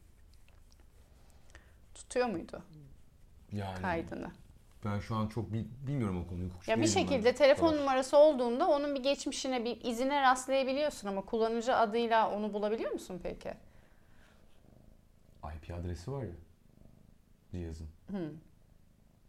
Tutuyor 1.96 2.28
muydu 2.28 2.64
Yani 3.52 3.82
kaydını? 3.82 4.32
Ben 4.86 5.00
şu 5.00 5.16
an 5.16 5.28
çok 5.28 5.54
bil- 5.54 5.66
bilmiyorum 5.88 6.24
o 6.26 6.28
konuyu. 6.30 6.50
hukukçu 6.50 6.72
Ya 6.72 6.78
bir 6.78 6.84
değilim 6.84 6.96
ben. 6.98 7.02
şekilde 7.02 7.36
telefon 7.36 7.70
Evet. 7.70 7.80
numarası 7.80 8.18
olduğunda 8.18 8.68
onun 8.68 8.96
bir 8.96 9.04
geçmişine, 9.04 9.66
bir 9.66 9.82
izine 9.86 10.22
rastlayabiliyorsun 10.22 11.08
ama 11.08 11.22
kullanıcı 11.22 11.76
adıyla 11.76 12.32
onu 12.32 12.54
bulabiliyor 12.54 12.92
musun 12.92 13.20
peki? 13.24 13.54
IP 15.56 15.74
adresi 15.74 16.12
var 16.12 16.24
ya 16.24 16.32
cihazın. 17.52 17.88
Hı. 18.12 18.32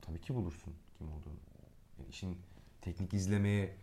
Tabii 0.01 0.21
ki 0.21 0.35
bulursun 0.35 0.75
kim 0.99 1.07
olduğunu. 1.13 1.37
Yani 1.99 2.09
işin 2.11 2.39
teknik 2.81 3.15
izlemeye 3.15 3.77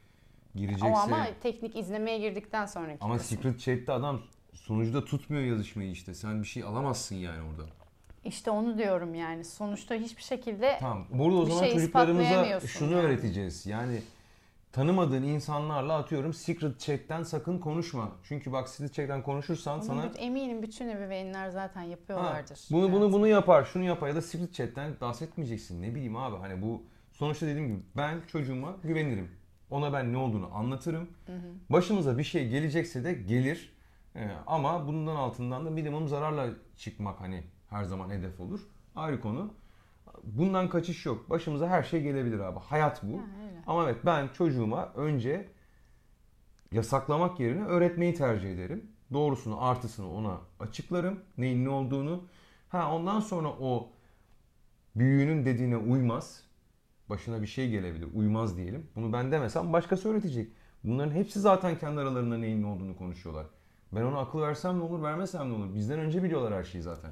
girecekse 0.56 0.86
O 0.86 0.96
ama 0.98 1.28
teknik 1.44 1.76
izlemeye 1.76 2.20
girdikten 2.20 2.66
sonraki 2.66 2.98
ama 3.02 3.18
kısmı. 3.18 3.38
secret 3.38 3.60
chat'te 3.60 3.92
adam 3.94 4.22
sonucuda 4.54 5.06
tutmuyor 5.06 5.44
yazışmayı 5.44 5.92
işte. 5.92 6.14
Sen 6.14 6.42
bir 6.44 6.48
şey 6.48 6.64
alamazsın 6.64 7.16
yani 7.16 7.50
orada. 7.52 7.70
İşte 8.26 8.52
onu 8.52 8.78
diyorum 8.78 9.16
yani. 9.16 9.44
Sonuçta 9.46 9.96
hiçbir 9.96 10.24
şekilde 10.24 10.78
Tamam. 10.80 11.06
Burada 11.10 11.38
o 11.38 11.46
Bir 11.46 11.52
zaman 11.52 11.64
şey 11.64 11.74
çocuklarımıza 11.74 12.22
ispatlayamıyorsun 12.24 12.68
şunu 12.68 12.92
yani. 12.92 13.02
öğreteceğiz. 13.06 13.66
Yani 13.66 14.02
tanımadığın 14.72 15.24
insanlarla 15.24 15.98
atıyorum 15.98 16.34
secret 16.34 16.80
chat'ten 16.80 17.24
sakın 17.24 17.60
konuşma. 17.60 18.12
Çünkü 18.24 18.52
bak 18.52 18.70
secret 18.70 18.94
chat'ten 18.94 19.24
konuşursan 19.24 19.78
Bunu 19.80 19.86
sana 19.86 20.06
eminim 20.18 20.62
bütün 20.64 20.90
ebeveynler 20.90 21.50
zaten 21.50 21.82
Ha, 21.82 21.88
yapıyorlardır. 21.88 22.60
bunu 22.72 22.92
bunu 22.92 23.14
bunu 23.14 23.28
yapar, 23.28 23.64
şunu 23.66 23.84
yapar 23.84 24.08
ya 24.08 24.16
da 24.16 24.22
secret 24.22 24.54
chat'ten 24.54 24.92
bahsetmeyeceksin. 25.02 25.82
Ne 25.82 25.96
bileyim 25.96 26.16
abi 26.16 26.38
hani 26.38 26.62
bu 26.62 26.84
sonuçta 27.12 27.48
dediğim 27.48 27.68
gibi 27.68 27.80
ben 27.98 28.22
çocuğuma 28.28 28.76
güvenirim. 28.84 29.32
Ona 29.70 29.94
ben 29.94 30.14
ne 30.14 30.18
olduğunu 30.18 30.50
anlatırım. 30.54 31.10
Başımıza 31.70 32.18
bir 32.18 32.24
şey 32.24 32.50
gelecekse 32.50 33.04
de 33.04 33.14
gelir. 33.14 33.76
Ee, 34.16 34.28
ama 34.48 34.88
bundan 34.88 35.16
altından 35.16 35.66
da 35.66 35.70
minimum 35.70 36.08
zararla 36.08 36.48
çıkmak 36.78 37.22
hani 37.22 37.44
her 37.70 37.84
zaman 37.84 38.10
hedef 38.10 38.40
olur. 38.40 38.60
Ayrı 38.96 39.22
konu. 39.22 39.54
Bundan 40.24 40.70
kaçış 40.70 41.06
yok. 41.06 41.30
Başımıza 41.30 41.68
her 41.70 41.84
şey 41.84 42.02
gelebilir 42.02 42.40
abi. 42.40 42.60
Hayat 42.60 43.04
bu. 43.04 43.18
Ha, 43.18 43.24
öyle. 43.44 43.64
Ama 43.68 43.84
evet 43.84 43.98
ben 44.06 44.28
çocuğuma 44.28 44.94
önce 44.96 45.50
yasaklamak 46.72 47.40
yerine 47.40 47.66
öğretmeyi 47.66 48.14
tercih 48.14 48.54
ederim. 48.54 48.92
Doğrusunu 49.14 49.64
artısını 49.64 50.12
ona 50.12 50.38
açıklarım. 50.60 51.20
Neyin 51.38 51.66
ne 51.66 51.70
olduğunu. 51.70 52.24
Ha 52.70 52.96
ondan 52.96 53.20
sonra 53.20 53.48
o 53.48 53.90
büyüğünün 54.96 55.46
dediğine 55.46 55.78
uymaz. 55.78 56.44
Başına 57.10 57.42
bir 57.42 57.48
şey 57.48 57.70
gelebilir. 57.70 58.08
Uymaz 58.14 58.58
diyelim. 58.58 58.88
Bunu 58.96 59.14
ben 59.14 59.32
demesem 59.32 59.74
başkası 59.74 60.10
öğretecek. 60.10 60.52
Bunların 60.84 61.12
hepsi 61.12 61.40
zaten 61.40 61.78
kendi 61.78 62.02
aralarında 62.02 62.38
neyin 62.38 62.62
ne 62.62 62.66
olduğunu 62.68 62.98
konuşuyorlar. 62.98 63.46
Ben 63.92 64.02
ona 64.02 64.20
akıl 64.20 64.42
versem 64.42 64.80
ne 64.80 64.84
olur, 64.84 65.04
vermesem 65.04 65.50
ne 65.50 65.54
olur. 65.54 65.76
Bizden 65.76 66.00
önce 66.00 66.24
biliyorlar 66.24 66.54
her 66.54 66.64
şeyi 66.64 66.82
zaten. 66.82 67.12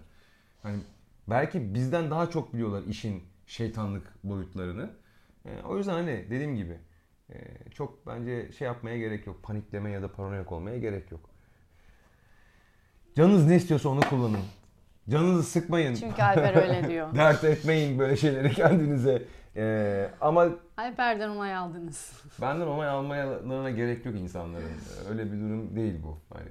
Hani 0.64 0.78
belki 1.30 1.74
bizden 1.74 2.12
daha 2.12 2.30
çok 2.30 2.54
biliyorlar 2.54 2.84
işin 2.84 3.24
şeytanlık 3.48 4.04
boyutlarını. 4.24 4.90
Ee, 5.46 5.50
o 5.68 5.78
yüzden 5.78 5.94
hani 5.94 6.26
dediğim 6.30 6.56
gibi 6.56 6.78
e, 7.30 7.36
çok 7.72 8.08
bence 8.08 8.52
şey 8.52 8.66
yapmaya 8.66 8.98
gerek 8.98 9.28
yok. 9.28 9.44
Panikleme 9.44 9.92
ya 9.92 10.02
da 10.02 10.12
paranoyak 10.12 10.52
olmaya 10.52 10.78
gerek 10.78 11.12
yok. 11.12 11.30
Canınız 13.16 13.48
ne 13.48 13.56
istiyorsa 13.56 13.90
onu 13.90 14.00
kullanın. 14.00 14.40
Canınızı 15.10 15.44
sıkmayın. 15.44 15.96
Çünkü 15.96 16.22
Alper 16.22 16.56
öyle 16.56 16.88
diyor. 16.90 17.16
Dert 17.16 17.44
etmeyin 17.44 18.00
böyle 18.00 18.16
şeyleri 18.18 18.54
kendinize. 18.54 19.24
Ee, 19.56 20.10
ama 20.22 20.50
Alper'den 20.78 21.30
onay 21.30 21.56
aldınız. 21.56 22.24
benden 22.42 22.68
onay 22.68 22.90
almalarına 22.90 23.70
gerek 23.70 24.06
yok 24.06 24.16
insanların. 24.16 24.72
Öyle 25.10 25.26
bir 25.32 25.38
durum 25.40 25.76
değil 25.76 25.96
bu. 26.04 26.20
Hani 26.34 26.50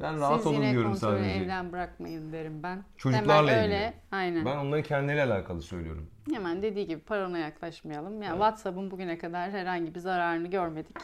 ben 0.00 0.20
rahat 0.20 0.36
Siz 0.36 0.46
olun 0.46 0.56
yine 0.56 0.70
diyorum 0.72 0.90
kontrolü 0.92 1.18
sadece. 1.18 1.30
elden 1.30 1.72
bırakmayın 1.72 2.32
derim 2.32 2.62
ben. 2.62 2.84
Çocuklarla 2.96 3.50
Hemen 3.50 3.62
ilgili. 3.62 3.74
öyle. 3.74 3.94
Aynen. 4.10 4.44
Ben 4.44 4.56
onların 4.56 4.82
kendileriyle 4.82 5.22
alakalı 5.34 5.62
söylüyorum. 5.62 6.10
Hemen 6.32 6.62
dediği 6.62 6.86
gibi 6.86 7.00
parona 7.00 7.38
yaklaşmayalım. 7.38 8.12
Yani 8.12 8.24
Evet. 8.24 8.32
WhatsApp'ın 8.32 8.90
bugüne 8.90 9.18
kadar 9.18 9.50
herhangi 9.50 9.94
bir 9.94 10.00
zararını 10.00 10.46
görmedik. 10.50 10.96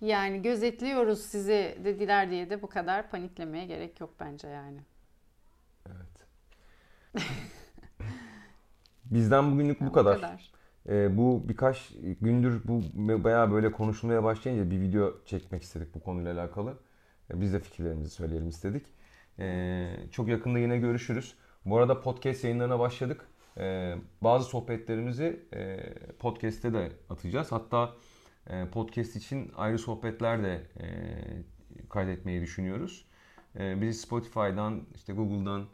Yani 0.00 0.42
gözetliyoruz 0.42 1.20
sizi 1.20 1.78
dediler 1.84 2.30
diye 2.30 2.50
de 2.50 2.62
bu 2.62 2.66
kadar 2.68 3.10
paniklemeye 3.10 3.66
gerek 3.66 4.00
yok 4.00 4.10
bence 4.20 4.48
yani. 4.48 4.80
Evet. 5.86 6.26
Bizden 9.04 9.52
bugünlük 9.52 9.80
bu 9.80 9.84
Yani 9.84 9.92
kadar. 9.92 10.50
Ee, 10.88 11.16
bu 11.16 11.42
birkaç 11.48 11.92
gündür 12.20 12.60
bu 12.64 12.82
bayağı 13.24 13.50
böyle 13.52 13.72
konuşulmaya 13.72 14.24
başlayınca 14.24 14.70
bir 14.70 14.80
video 14.80 15.24
çekmek 15.24 15.62
istedik 15.62 15.94
bu 15.94 16.00
konuyla 16.00 16.34
alakalı. 16.34 16.78
Ee, 17.30 17.40
Biz 17.40 17.52
de 17.52 17.60
fikirlerimizi 17.60 18.10
söyleyelim 18.10 18.48
istedik. 18.48 18.86
Ee, 19.38 19.96
çok 20.10 20.28
yakında 20.28 20.58
yine 20.58 20.78
görüşürüz. 20.78 21.34
Bu 21.64 21.78
arada 21.78 22.00
podcast 22.00 22.44
yayınlarına 22.44 22.78
başladık. 22.78 23.26
Ee, 23.58 23.94
bazı 24.22 24.44
sohbetlerimizi 24.48 25.46
e, 25.54 25.76
podcast'te 26.18 26.72
de 26.72 26.92
atacağız. 27.10 27.52
Hatta 27.52 27.94
e, 28.46 28.68
podcast 28.70 29.16
için 29.16 29.52
ayrı 29.56 29.78
sohbetler 29.78 30.42
de 30.44 30.66
e, 30.80 30.88
kaydetmeyi 31.88 32.40
düşünüyoruz. 32.40 33.06
E, 33.58 33.80
bizi 33.80 33.98
Spotify'dan, 33.98 34.86
işte 34.94 35.12
Google'dan, 35.12 35.66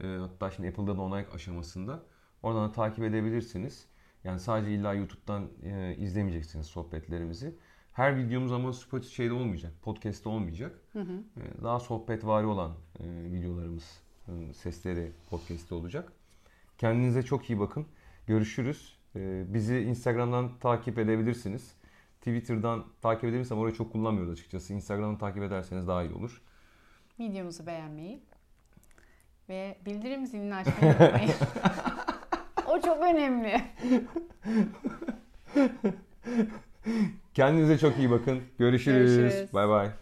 e, 0.00 0.06
hatta 0.06 0.50
şimdi 0.50 0.68
Apple'da 0.68 0.96
da 0.96 1.02
onay 1.02 1.26
aşamasında. 1.34 2.02
Oradan 2.42 2.68
da 2.68 2.72
takip 2.72 3.04
edebilirsiniz. 3.04 3.86
Yani 4.24 4.40
sadece 4.40 4.70
illa 4.72 4.94
YouTube'dan 4.94 5.48
e, 5.62 5.96
izlemeyeceksiniz 5.96 6.66
sohbetlerimizi. 6.66 7.54
Her 7.92 8.16
videomuz 8.16 8.52
ama 8.52 8.72
Spotify 8.72 9.14
şeyde 9.14 9.32
olmayacak, 9.32 9.72
podcast'te 9.82 10.28
olmayacak. 10.28 10.78
Hı 10.92 11.00
hı. 11.00 11.12
E, 11.36 11.62
Daha 11.62 11.80
sohbetvari 11.80 12.46
olan 12.46 12.70
e, 13.00 13.04
videolarımız, 13.32 14.00
e, 14.28 14.52
sesleri 14.52 15.12
podcast'te 15.30 15.74
olacak. 15.74 16.12
Kendinize 16.78 17.22
çok 17.22 17.50
iyi 17.50 17.60
bakın. 17.60 17.86
Görüşürüz. 18.26 18.96
E, 19.16 19.44
Bizi 19.54 19.78
Instagram'dan 19.78 20.58
takip 20.58 20.98
edebilirsiniz. 20.98 21.74
Twitter'dan 22.18 22.84
takip 23.02 23.24
edebilirsiniz 23.24 23.52
ama 23.52 23.60
orayı 23.60 23.74
çok 23.76 23.92
kullanmıyoruz 23.92 24.32
açıkçası. 24.32 24.74
Instagram'dan 24.74 25.18
takip 25.18 25.42
ederseniz 25.42 25.88
daha 25.88 26.02
iyi 26.02 26.12
olur. 26.14 26.42
Videomuzu 27.20 27.66
beğenmeyi 27.66 28.22
ve 29.48 29.78
bildirim 29.86 30.26
zilini 30.26 30.54
açmayı 30.54 30.94
unutmayın. 31.00 31.32
o 32.66 32.80
çok 32.80 33.02
önemli. 33.02 33.62
Kendinize 37.34 37.78
çok 37.78 37.98
iyi 37.98 38.10
bakın. 38.10 38.42
Görüşürüz. 38.58 39.16
Görüşürüz. 39.16 39.54
Bay 39.54 39.68
bay. 39.68 39.92